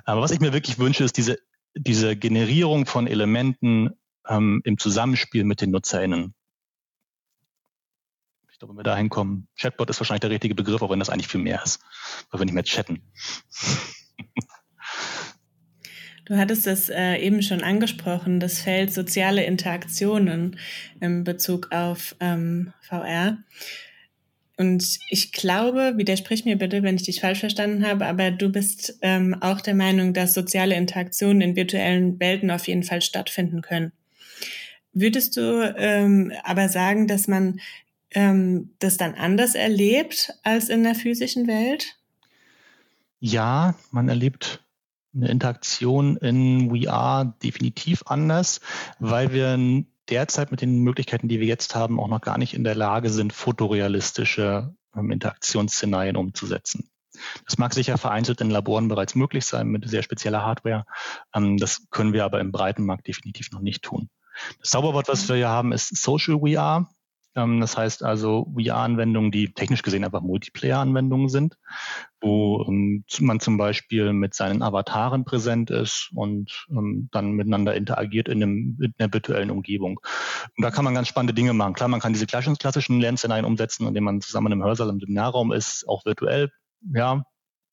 [0.06, 1.38] Aber was ich mir wirklich wünsche, ist diese,
[1.76, 3.92] diese Generierung von Elementen
[4.28, 6.34] ähm, im Zusammenspiel mit den NutzerInnen.
[8.52, 11.10] Ich glaube, wenn wir da hinkommen, Chatbot ist wahrscheinlich der richtige Begriff, auch wenn das
[11.10, 11.82] eigentlich viel mehr ist,
[12.32, 13.02] weil wir nicht mehr chatten.
[16.26, 20.58] Du hattest es äh, eben schon angesprochen, das Feld soziale Interaktionen
[21.02, 23.40] in Bezug auf ähm, VR.
[24.58, 29.00] Und ich glaube, widersprich mir bitte, wenn ich dich falsch verstanden habe, aber du bist
[29.02, 33.92] ähm, auch der Meinung, dass soziale Interaktionen in virtuellen Welten auf jeden Fall stattfinden können.
[34.94, 37.60] Würdest du ähm, aber sagen, dass man
[38.12, 41.98] ähm, das dann anders erlebt als in der physischen Welt?
[43.20, 44.64] Ja, man erlebt
[45.16, 48.62] eine Interaktion in VR definitiv anders,
[49.00, 49.58] weil wir
[50.10, 53.10] derzeit mit den Möglichkeiten, die wir jetzt haben, auch noch gar nicht in der Lage
[53.10, 56.90] sind, fotorealistische ähm, Interaktionsszenarien umzusetzen.
[57.46, 60.86] Das mag sicher vereinzelt in Laboren bereits möglich sein mit sehr spezieller Hardware.
[61.34, 64.10] Ähm, das können wir aber im breiten Markt definitiv noch nicht tun.
[64.60, 66.90] Das Zauberwort, was wir hier haben, ist Social VR.
[67.36, 71.58] Ähm, das heißt also VR-Anwendungen, die technisch gesehen einfach Multiplayer-Anwendungen sind,
[72.24, 78.30] wo ähm, man zum Beispiel mit seinen Avataren präsent ist und ähm, dann miteinander interagiert
[78.30, 80.00] in, einem, in einer virtuellen Umgebung.
[80.58, 81.74] Und da kann man ganz spannende Dinge machen.
[81.74, 85.88] Klar, man kann diese klassischen Lernszenarien umsetzen, indem man zusammen im Hörsaal im Seminarraum ist,
[85.88, 86.50] auch virtuell.
[86.94, 87.24] Ja,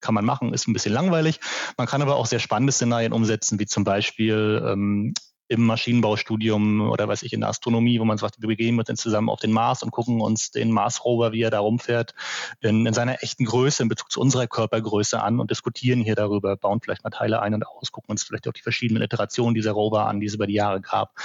[0.01, 1.41] kann man machen, ist ein bisschen langweilig.
[1.77, 5.15] Man kann aber auch sehr spannende Szenarien umsetzen, wie zum Beispiel ähm,
[5.51, 8.97] im Maschinenbaustudium oder weiß ich in der Astronomie, wo man sagt, wir begeben uns dann
[8.97, 12.15] zusammen auf den Mars und gucken uns den Mars-Rover, wie er da rumfährt,
[12.61, 16.57] in, in, seiner echten Größe, in Bezug zu unserer Körpergröße an und diskutieren hier darüber,
[16.57, 19.73] bauen vielleicht mal Teile ein und aus, gucken uns vielleicht auch die verschiedenen Iterationen dieser
[19.73, 21.17] Rover an, die es über die Jahre gab.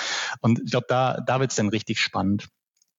[0.41, 2.47] Und ich glaube, da, da wird es dann richtig spannend.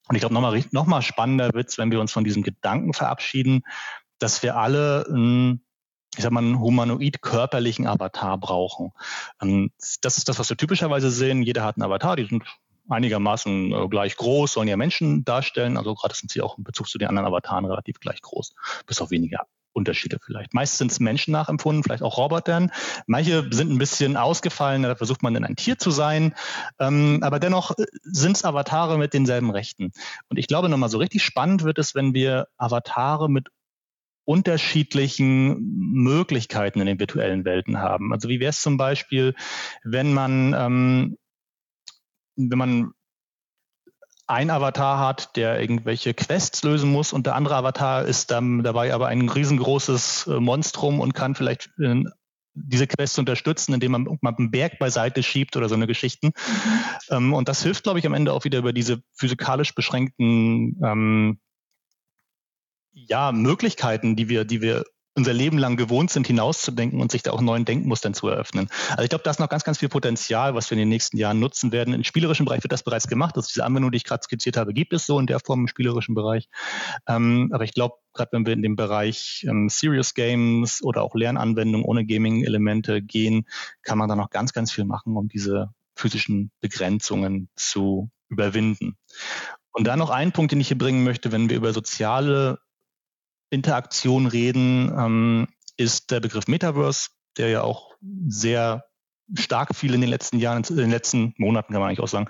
[0.09, 2.93] Und ich glaube, nochmal noch mal spannender wird es, wenn wir uns von diesem Gedanken
[2.93, 3.62] verabschieden,
[4.20, 5.66] dass wir alle ein
[6.17, 8.93] ich sag mal, einen humanoid-körperlichen Avatar brauchen.
[9.43, 11.43] Ähm, das ist das, was wir typischerweise sehen.
[11.43, 12.45] Jeder hat einen Avatar, die sind
[12.89, 15.77] einigermaßen äh, gleich groß, sollen ja Menschen darstellen.
[15.77, 18.55] Also gerade sind sie auch in Bezug zu den anderen Avataren relativ gleich groß,
[18.87, 20.55] bis auf weniger Unterschiede vielleicht.
[20.55, 22.73] Meist sind es Menschen nachempfunden, vielleicht auch Robotern.
[23.07, 26.35] Manche sind ein bisschen ausgefallen, da versucht man dann ein Tier zu sein.
[26.79, 29.93] Ähm, aber dennoch sind es Avatare mit denselben Rechten.
[30.31, 33.49] Und ich glaube nochmal, so richtig spannend wird es, wenn wir Avatare mit
[34.27, 35.57] unterschiedlichen
[35.93, 38.12] Möglichkeiten in den virtuellen Welten haben.
[38.12, 39.35] Also wie wäre es zum Beispiel,
[39.85, 41.16] wenn man, ähm,
[42.37, 42.93] wenn man
[44.27, 48.93] ein Avatar hat, der irgendwelche Quests lösen muss und der andere Avatar ist dann dabei
[48.93, 52.11] aber ein riesengroßes äh, Monstrum und kann vielleicht in
[52.55, 56.29] diese Quest zu unterstützen, indem man mal einen Berg beiseite schiebt oder so eine Geschichten.
[56.29, 56.81] Mhm.
[57.11, 61.39] Ähm, und das hilft, glaube ich, am Ende auch wieder über diese physikalisch beschränkten ähm,
[62.97, 64.84] ja, Möglichkeiten, die wir, die wir
[65.14, 68.68] unser Leben lang gewohnt sind, hinauszudenken und sich da auch neuen Denkmustern zu eröffnen.
[68.90, 71.16] Also ich glaube, da ist noch ganz, ganz viel Potenzial, was wir in den nächsten
[71.16, 71.94] Jahren nutzen werden.
[71.94, 73.34] Im spielerischen Bereich wird das bereits gemacht.
[73.36, 75.68] Also diese Anwendung, die ich gerade skizziert habe, gibt es so in der Form im
[75.68, 76.49] spielerischen Bereich.
[77.09, 81.14] Ähm, aber ich glaube, gerade wenn wir in den Bereich ähm, Serious Games oder auch
[81.14, 83.47] Lernanwendungen ohne Gaming-Elemente gehen,
[83.82, 88.99] kann man da noch ganz, ganz viel machen, um diese physischen Begrenzungen zu überwinden.
[89.72, 92.59] Und da noch ein Punkt, den ich hier bringen möchte, wenn wir über soziale
[93.51, 97.94] Interaktion reden, ähm, ist der Begriff Metaverse, der ja auch
[98.26, 98.84] sehr
[99.35, 102.29] stark viel in den letzten Jahren, in den letzten Monaten kann man eigentlich auch sagen.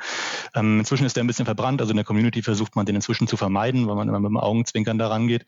[0.55, 3.27] Ähm, inzwischen ist der ein bisschen verbrannt, also in der Community versucht man den inzwischen
[3.27, 5.47] zu vermeiden, weil man immer mit dem Augenzwinkern daran geht.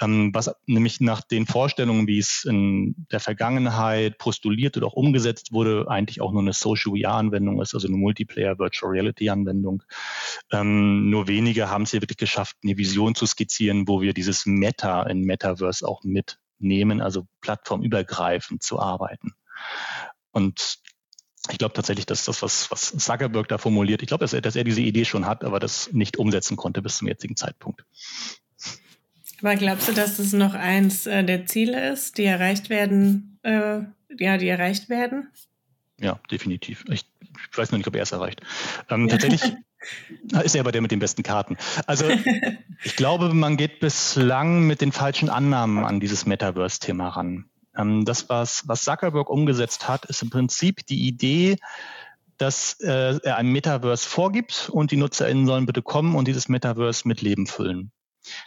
[0.00, 5.52] Ähm, was nämlich nach den Vorstellungen, wie es in der Vergangenheit postuliert oder auch umgesetzt
[5.52, 9.82] wurde, eigentlich auch nur eine Social VR-Anwendung ist, also eine Multiplayer Virtual Reality-Anwendung.
[10.52, 14.46] Ähm, nur wenige haben es hier wirklich geschafft, eine Vision zu skizzieren, wo wir dieses
[14.46, 19.34] Meta in Metaverse auch mitnehmen, also plattformübergreifend zu arbeiten.
[20.36, 20.80] Und
[21.50, 24.54] ich glaube tatsächlich, dass das, was, was Zuckerberg da formuliert, ich glaube, dass er, dass
[24.54, 27.86] er diese Idee schon hat, aber das nicht umsetzen konnte bis zum jetzigen Zeitpunkt.
[29.40, 33.80] Aber glaubst du, dass das noch eins äh, der Ziele ist, die erreicht werden, äh,
[34.18, 35.30] ja, die erreicht werden?
[35.98, 36.84] Ja, definitiv.
[36.90, 37.06] Ich,
[37.50, 38.42] ich weiß noch nicht, ob er es erreicht.
[38.90, 39.40] Ähm, tatsächlich
[40.44, 41.56] ist er aber der mit den besten Karten.
[41.86, 42.04] Also
[42.84, 47.48] ich glaube, man geht bislang mit den falschen Annahmen an dieses Metaverse-Thema ran.
[47.76, 51.56] Ähm, das, was, was Zuckerberg umgesetzt hat, ist im Prinzip die Idee,
[52.38, 57.08] dass äh, er ein Metaverse vorgibt und die NutzerInnen sollen bitte kommen und dieses Metaverse
[57.08, 57.92] mit Leben füllen.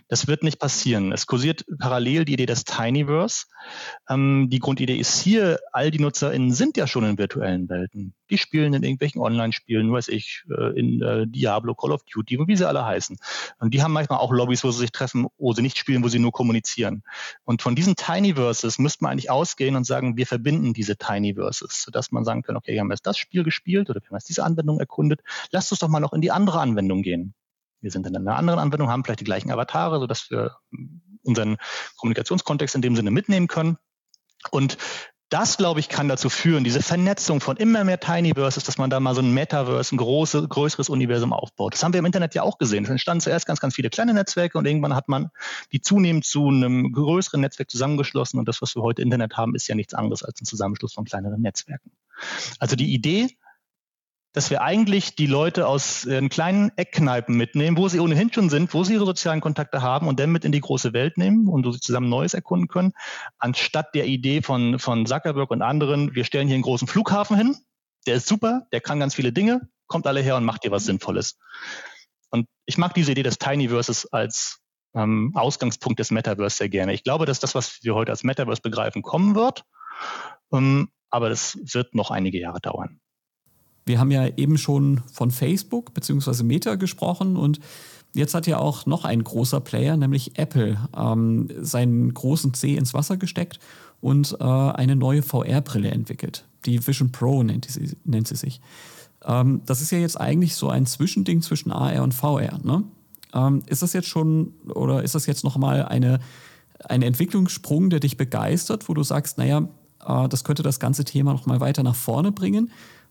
[0.08, 1.12] Das wird nicht passieren.
[1.12, 3.46] Es kursiert parallel die Idee des Tinyverse.
[4.10, 8.14] Ähm, die Grundidee ist hier, all die NutzerInnen sind ja schon in virtuellen Welten.
[8.30, 12.56] Die spielen in irgendwelchen Online-Spielen, weiß ich, äh, in äh, Diablo, Call of Duty wie
[12.56, 13.18] sie alle heißen.
[13.60, 16.08] Und die haben manchmal auch Lobbys, wo sie sich treffen, wo sie nicht spielen, wo
[16.08, 17.04] sie nur kommunizieren.
[17.44, 22.12] Und von diesen Tinyverses müsste man eigentlich ausgehen und sagen, wir verbinden diese Tinyverses, sodass
[22.12, 24.44] man sagen kann, okay, wir haben jetzt das Spiel gespielt oder wir haben jetzt diese
[24.44, 25.22] Anwendung erkundet.
[25.52, 27.34] Lasst uns doch mal noch in die andere Anwendung gehen.
[27.82, 30.56] Wir sind in einer anderen Anwendung, haben vielleicht die gleichen Avatare, sodass wir
[31.24, 31.58] unseren
[31.98, 33.78] Kommunikationskontext in dem Sinne mitnehmen können.
[34.52, 34.78] Und
[35.30, 39.00] das, glaube ich, kann dazu führen, diese Vernetzung von immer mehr Tinyverses, dass man da
[39.00, 41.74] mal so ein Metaverse, ein große, größeres Universum aufbaut.
[41.74, 42.84] Das haben wir im Internet ja auch gesehen.
[42.84, 45.30] Es entstanden zuerst ganz, ganz viele kleine Netzwerke und irgendwann hat man
[45.72, 48.40] die zunehmend zu einem größeren Netzwerk zusammengeschlossen.
[48.40, 51.06] Und das, was wir heute Internet haben, ist ja nichts anderes als ein Zusammenschluss von
[51.06, 51.92] kleineren Netzwerken.
[52.58, 53.38] Also die Idee,
[54.34, 58.74] dass wir eigentlich die Leute aus äh, kleinen Eckkneipen mitnehmen, wo sie ohnehin schon sind,
[58.74, 61.66] wo sie ihre sozialen Kontakte haben und dann mit in die große Welt nehmen und
[61.66, 62.94] wo sie zusammen Neues erkunden können,
[63.40, 67.56] anstatt der Idee von, von Zuckerberg und anderen, wir stellen hier einen großen Flughafen hin,
[68.06, 70.86] der ist super, der kann ganz viele Dinge, kommt alle her und macht hier was
[70.86, 71.40] Sinnvolles.
[72.30, 74.60] Und ich mag diese Idee des Tinyverses als
[74.94, 76.94] ähm, Ausgangspunkt des Metaverse sehr gerne.
[76.94, 79.64] Ich glaube, dass das, was wir heute als Metaverse begreifen, kommen wird,
[80.54, 83.00] ähm, aber das wird noch einige Jahre dauern.
[83.90, 86.44] Wir haben ja eben schon von Facebook bzw.
[86.44, 87.60] Meta gesprochen und
[88.14, 92.94] jetzt hat ja auch noch ein großer Player, nämlich Apple, ähm, seinen großen C ins
[92.94, 93.60] Wasser gesteckt
[94.00, 96.46] und äh, eine neue VR-Brille entwickelt.
[96.66, 98.62] Die Vision Pro nennt sie, nennt sie sich.
[99.26, 102.60] Ähm, das ist ja jetzt eigentlich so ein Zwischending zwischen AR und VR.
[102.64, 102.84] Ne?
[103.34, 106.20] Ähm, ist das jetzt schon oder ist das jetzt nochmal eine,
[106.88, 109.68] ein Entwicklungssprung, der dich begeistert, wo du sagst, naja,
[110.06, 112.70] äh, das könnte das ganze Thema nochmal weiter nach vorne bringen?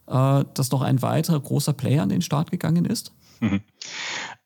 [0.08, 3.12] Äh, dass noch ein weiterer großer Player an den Start gegangen ist?
[3.40, 3.60] Mhm.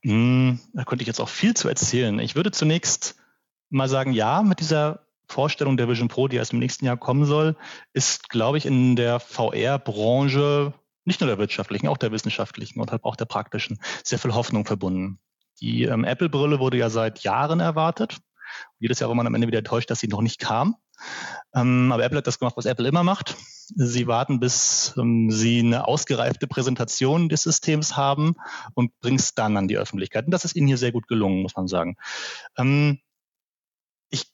[0.03, 2.19] Mm, da könnte ich jetzt auch viel zu erzählen.
[2.19, 3.17] Ich würde zunächst
[3.71, 7.25] mal sagen, ja, mit dieser Vorstellung der Vision Pro, die erst im nächsten Jahr kommen
[7.25, 7.57] soll,
[7.93, 13.17] ist, glaube ich, in der VR-Branche, nicht nur der wirtschaftlichen, auch der wissenschaftlichen und auch
[13.17, 15.19] der praktischen, sehr viel Hoffnung verbunden.
[15.61, 18.19] Die ähm, Apple-Brille wurde ja seit Jahren erwartet.
[18.79, 20.77] Jedes Jahr war man am Ende wieder enttäuscht, dass sie noch nicht kam.
[21.55, 23.37] Ähm, aber Apple hat das gemacht, was Apple immer macht.
[23.75, 28.35] Sie warten, bis ähm, Sie eine ausgereifte Präsentation des Systems haben
[28.75, 30.27] und bringen es dann an die Öffentlichkeit.
[30.27, 31.97] Und das ist Ihnen hier sehr gut gelungen, muss man sagen.
[32.57, 33.01] Ähm,
[34.11, 34.27] ich,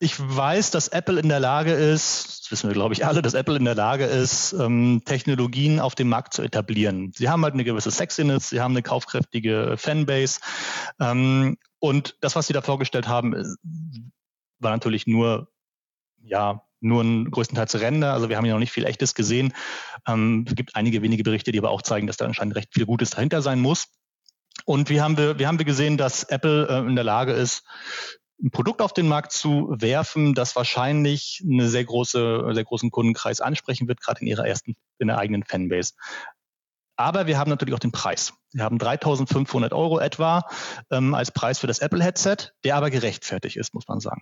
[0.00, 3.34] ich weiß, dass Apple in der Lage ist, das wissen wir, glaube ich, alle, dass
[3.34, 7.12] Apple in der Lage ist, ähm, Technologien auf dem Markt zu etablieren.
[7.14, 10.40] Sie haben halt eine gewisse Sexiness, sie haben eine kaufkräftige Fanbase.
[11.00, 13.44] Ähm, und das, was Sie da vorgestellt haben, äh,
[14.58, 15.48] war natürlich nur
[16.22, 18.12] ja, nur ein größtenteils Ränder.
[18.12, 19.52] Also wir haben ja noch nicht viel Echtes gesehen.
[20.06, 22.86] Ähm, es gibt einige wenige Berichte, die aber auch zeigen, dass da anscheinend recht viel
[22.86, 23.86] Gutes dahinter sein muss.
[24.64, 27.64] Und wie haben wir, wie haben wir gesehen, dass Apple äh, in der Lage ist,
[28.42, 33.40] ein Produkt auf den Markt zu werfen, das wahrscheinlich eine sehr große, sehr großen Kundenkreis
[33.40, 35.92] ansprechen wird, gerade in ihrer ersten, in der eigenen Fanbase.
[37.00, 38.34] Aber wir haben natürlich auch den Preis.
[38.52, 40.42] Wir haben 3.500 Euro etwa
[40.90, 44.20] ähm, als Preis für das Apple-Headset, der aber gerechtfertigt ist, muss man sagen.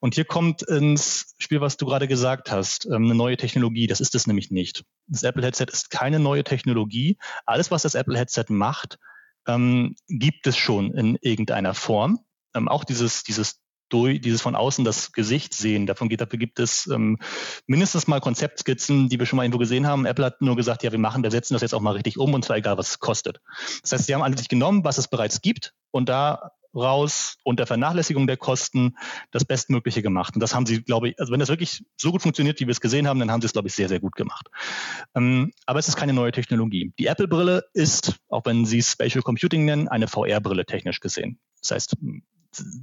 [0.00, 3.86] Und hier kommt ins Spiel, was du gerade gesagt hast, ähm, eine neue Technologie.
[3.86, 4.82] Das ist es nämlich nicht.
[5.06, 7.16] Das Apple-Headset ist keine neue Technologie.
[7.44, 8.98] Alles, was das Apple-Headset macht,
[9.46, 12.18] ähm, gibt es schon in irgendeiner Form.
[12.54, 15.86] Ähm, auch dieses, dieses durch dieses von außen das Gesicht sehen.
[15.86, 17.18] Davon geht, dafür gibt es ähm,
[17.66, 20.06] mindestens mal Konzeptskizzen, die wir schon mal irgendwo gesehen haben.
[20.06, 22.34] Apple hat nur gesagt, ja, wir machen, wir setzen das jetzt auch mal richtig um
[22.34, 23.40] und zwar egal, was es kostet.
[23.82, 28.36] Das heißt, sie haben sich genommen, was es bereits gibt und daraus unter Vernachlässigung der
[28.36, 28.96] Kosten
[29.30, 30.34] das Bestmögliche gemacht.
[30.34, 32.72] Und das haben sie, glaube ich, also wenn das wirklich so gut funktioniert, wie wir
[32.72, 34.48] es gesehen haben, dann haben sie es, glaube ich, sehr, sehr gut gemacht.
[35.14, 36.92] Ähm, aber es ist keine neue Technologie.
[36.98, 41.38] Die Apple-Brille ist, auch wenn sie Spatial Computing nennen, eine VR-Brille technisch gesehen.
[41.60, 41.96] Das heißt,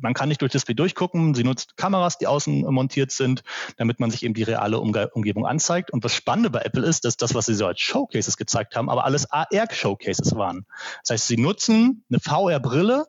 [0.02, 1.34] man kann nicht durch Display durchgucken.
[1.34, 3.44] Sie nutzt Kameras, die außen montiert sind,
[3.78, 5.92] damit man sich eben die reale Umge Umgebung anzeigt.
[5.92, 8.90] Und das Spannende bei Apple ist, dass das, was sie so als Showcases gezeigt haben,
[8.90, 10.66] aber alles AR-Showcases waren.
[11.02, 13.06] Das heißt, sie nutzen eine VR-Brille,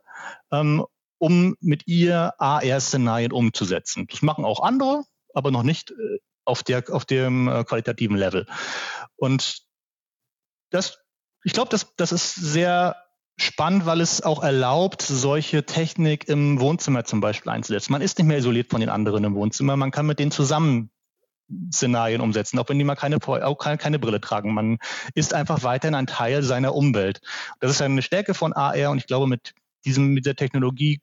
[0.53, 0.85] ähm,
[1.19, 4.07] um mit ihr AR-Szenarien umzusetzen.
[4.11, 8.47] Das machen auch andere, aber noch nicht äh, auf, der, auf dem äh, qualitativen Level.
[9.17, 9.62] Und
[10.71, 10.99] das,
[11.45, 12.97] ich glaube, das, das ist sehr
[13.37, 17.93] spannend, weil es auch erlaubt, solche Technik im Wohnzimmer zum Beispiel einzusetzen.
[17.93, 20.91] Man ist nicht mehr isoliert von den anderen im Wohnzimmer, man kann mit denen zusammen
[21.72, 24.55] Szenarien umsetzen, auch wenn die mal keine, auch keine, keine Brille tragen.
[24.55, 24.78] Man
[25.14, 27.20] ist einfach weiterhin ein Teil seiner Umwelt.
[27.61, 29.55] Das ist eine Stärke von AR und ich glaube, mit
[29.85, 31.01] diesem, mit der Technologie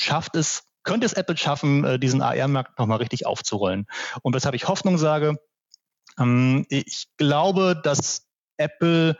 [0.00, 3.86] schafft es, könnte es Apple schaffen, äh, diesen AR-Markt nochmal richtig aufzurollen.
[4.22, 5.36] Und weshalb ich Hoffnung sage,
[6.18, 8.26] ähm, ich glaube, dass
[8.56, 9.16] Apple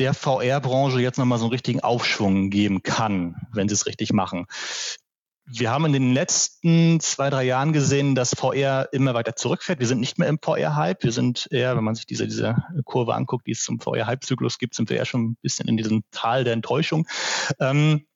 [0.00, 4.46] der VR-Branche jetzt nochmal so einen richtigen Aufschwung geben kann, wenn sie es richtig machen.
[5.52, 9.80] Wir haben in den letzten zwei, drei Jahren gesehen, dass VR immer weiter zurückfährt.
[9.80, 11.02] Wir sind nicht mehr im VR-Hype.
[11.02, 14.74] Wir sind eher, wenn man sich diese, diese Kurve anguckt, die es zum VR-Hype-Zyklus gibt,
[14.74, 17.06] sind wir eher schon ein bisschen in diesem Tal der Enttäuschung.
[17.58, 18.06] Ähm,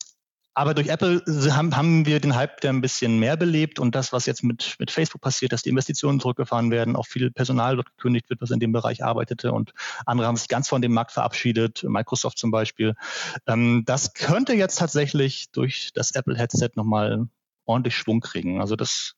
[0.54, 4.12] aber durch Apple haben, haben wir den Hype der ein bisschen mehr belebt und das,
[4.12, 7.96] was jetzt mit, mit Facebook passiert, dass die Investitionen zurückgefahren werden, auch viel Personal dort
[7.96, 9.72] gekündigt wird, was in dem Bereich arbeitete und
[10.06, 12.94] andere haben sich ganz von dem Markt verabschiedet, Microsoft zum Beispiel.
[13.46, 17.28] Ähm, das könnte jetzt tatsächlich durch das Apple-Headset nochmal
[17.64, 18.60] ordentlich Schwung kriegen.
[18.60, 19.14] Also das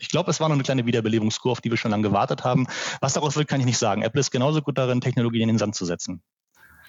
[0.00, 2.68] ich glaube, es war noch eine kleine Wiederbelebungskur, auf die wir schon lange gewartet haben.
[3.00, 4.02] Was daraus wird, kann ich nicht sagen.
[4.02, 6.22] Apple ist genauso gut darin, Technologien in den Sand zu setzen.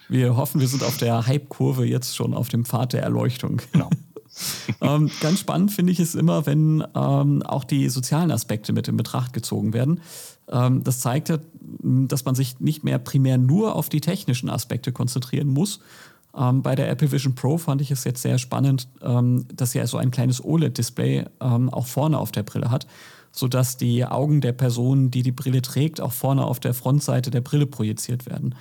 [0.10, 3.62] Wir hoffen, wir sind auf der Hype-Kurve jetzt schon auf dem Pfad der Erleuchtung.
[3.72, 3.90] Genau.
[4.82, 8.98] ähm, ganz spannend finde ich es immer, wenn ähm, auch die sozialen Aspekte mit in
[8.98, 10.02] Betracht gezogen werden.
[10.52, 11.38] Ähm, das zeigt ja,
[11.82, 15.80] dass man sich nicht mehr primär nur auf die technischen Aspekte konzentrieren muss.
[16.36, 19.80] Ähm, bei der Apple Vision Pro fand ich es jetzt sehr spannend, ähm, dass sie
[19.80, 22.88] also ein kleines OLED-Display ähm, auch vorne auf der Brille hat,
[23.32, 27.42] sodass die Augen der Person, die die Brille trägt, auch vorne auf der Frontseite der
[27.42, 28.56] Brille projiziert werden.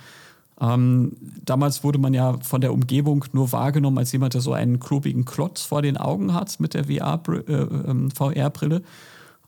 [0.61, 4.79] Ähm, damals wurde man ja von der Umgebung nur wahrgenommen als jemand, der so einen
[4.79, 8.75] klobigen Klotz vor den Augen hat mit der VR-Brille.
[8.77, 8.81] Äh,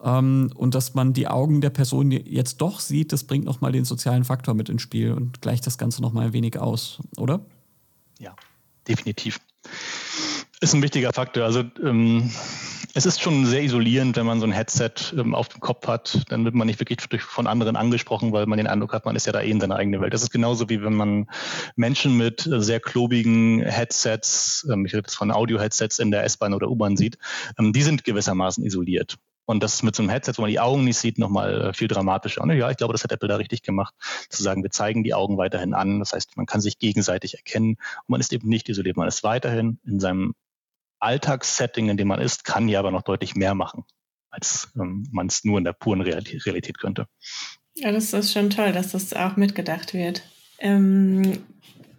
[0.03, 3.85] ähm, und dass man die Augen der Person jetzt doch sieht, das bringt nochmal den
[3.85, 7.41] sozialen Faktor mit ins Spiel und gleicht das Ganze nochmal ein wenig aus, oder?
[8.19, 8.35] Ja,
[8.87, 9.39] definitiv.
[10.59, 11.43] Ist ein wichtiger Faktor.
[11.43, 12.31] Also ähm,
[12.93, 16.23] es ist schon sehr isolierend, wenn man so ein Headset ähm, auf dem Kopf hat.
[16.29, 19.15] Dann wird man nicht wirklich durch, von anderen angesprochen, weil man den Eindruck hat, man
[19.15, 20.13] ist ja da eh in seiner eigenen Welt.
[20.13, 21.29] Das ist genauso wie wenn man
[21.75, 26.53] Menschen mit äh, sehr klobigen Headsets, ähm, ich rede jetzt von Audio-Headsets in der S-Bahn
[26.53, 27.17] oder U-Bahn sieht,
[27.57, 29.17] ähm, die sind gewissermaßen isoliert.
[29.45, 31.73] Und das ist mit so einem Headset, wo man die Augen nicht sieht, nochmal äh,
[31.73, 32.41] viel dramatischer.
[32.41, 33.93] Und ja, ich glaube, das hat Apple da richtig gemacht,
[34.29, 35.99] zu sagen, wir zeigen die Augen weiterhin an.
[35.99, 38.97] Das heißt, man kann sich gegenseitig erkennen und man ist eben nicht isoliert.
[38.97, 40.35] Man ist weiterhin in seinem
[41.01, 43.83] Alltagssetting, in dem man ist, kann ja aber noch deutlich mehr machen,
[44.29, 47.07] als ähm, man es nur in der puren Realität, Realität könnte.
[47.75, 50.23] Ja, das ist schon toll, dass das auch mitgedacht wird.
[50.59, 51.39] Ähm,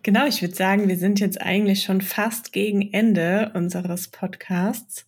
[0.02, 5.06] genau, ich würde sagen, wir sind jetzt eigentlich schon fast gegen Ende unseres Podcasts.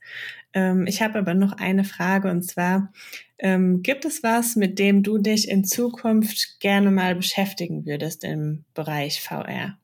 [0.55, 2.93] Ähm, ich habe aber noch eine Frage und zwar,
[3.39, 8.65] ähm, gibt es was, mit dem du dich in Zukunft gerne mal beschäftigen würdest im
[8.75, 9.77] Bereich VR?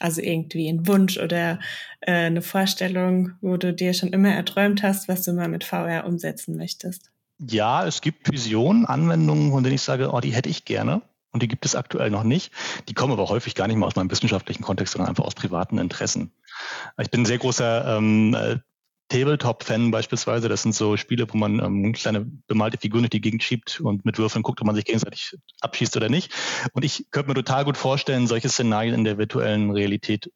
[0.00, 1.60] Also irgendwie ein Wunsch oder
[2.00, 6.04] äh, eine Vorstellung, wo du dir schon immer erträumt hast, was du mal mit VR
[6.06, 7.10] umsetzen möchtest.
[7.38, 11.02] Ja, es gibt Visionen, Anwendungen, von denen ich sage, oh, die hätte ich gerne.
[11.30, 12.52] Und die gibt es aktuell noch nicht.
[12.88, 15.78] Die kommen aber häufig gar nicht mal aus meinem wissenschaftlichen Kontext, sondern einfach aus privaten
[15.78, 16.32] Interessen.
[16.96, 18.58] Ich bin ein sehr großer ähm, äh,
[19.08, 20.48] Tabletop-Fan beispielsweise.
[20.48, 24.04] Das sind so Spiele, wo man ähm, kleine bemalte Figuren durch die Gegend schiebt und
[24.04, 26.32] mit Würfeln guckt, ob man sich gegenseitig abschießt oder nicht.
[26.72, 30.30] Und ich könnte mir total gut vorstellen, solche Szenarien in der virtuellen Realität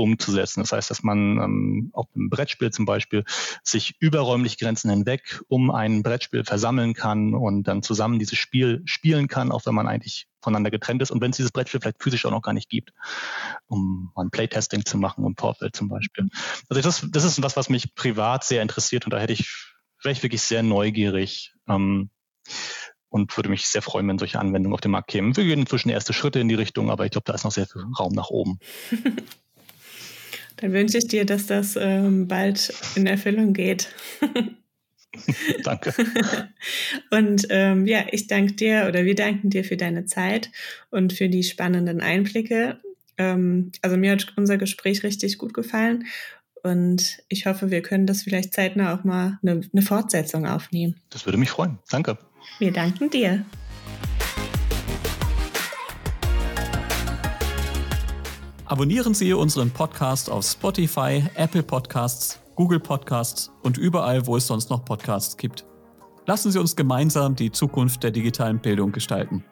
[0.00, 0.60] umzusetzen.
[0.60, 3.24] Das heißt, dass man ähm, auf einem Brettspiel zum Beispiel
[3.62, 8.82] sich über räumliche Grenzen hinweg um ein Brettspiel versammeln kann und dann zusammen dieses Spiel
[8.84, 12.02] spielen kann, auch wenn man eigentlich voneinander getrennt ist und wenn es dieses Brettspiel vielleicht
[12.02, 12.92] physisch auch noch gar nicht gibt,
[13.66, 16.28] um ein Playtesting zu machen im Vorfeld zum Beispiel.
[16.68, 19.48] Also das, das ist was, was mich privat sehr interessiert und da hätte ich,
[20.02, 21.54] wäre ich wirklich sehr neugierig.
[21.68, 22.10] Ähm,
[23.10, 25.36] und würde mich sehr freuen, wenn solche Anwendungen auf den Markt kämen.
[25.36, 27.66] Wir gehen inzwischen erste Schritte in die Richtung, aber ich glaube, da ist noch sehr
[27.66, 28.58] viel Raum nach oben.
[30.56, 33.88] Dann wünsche ich dir, dass das ähm, bald in Erfüllung geht.
[35.64, 35.92] danke.
[37.10, 40.50] und ähm, ja, ich danke dir oder wir danken dir für deine Zeit
[40.90, 42.80] und für die spannenden Einblicke.
[43.18, 46.04] Ähm, also mir hat unser Gespräch richtig gut gefallen
[46.62, 50.96] und ich hoffe, wir können das vielleicht zeitnah auch mal eine, eine Fortsetzung aufnehmen.
[51.10, 51.78] Das würde mich freuen.
[51.90, 52.18] Danke.
[52.58, 53.44] Wir danken dir.
[58.70, 64.70] Abonnieren Sie unseren Podcast auf Spotify, Apple Podcasts, Google Podcasts und überall, wo es sonst
[64.70, 65.66] noch Podcasts gibt.
[66.26, 69.44] Lassen Sie uns gemeinsam die Zukunft der digitalen Bildung gestalten.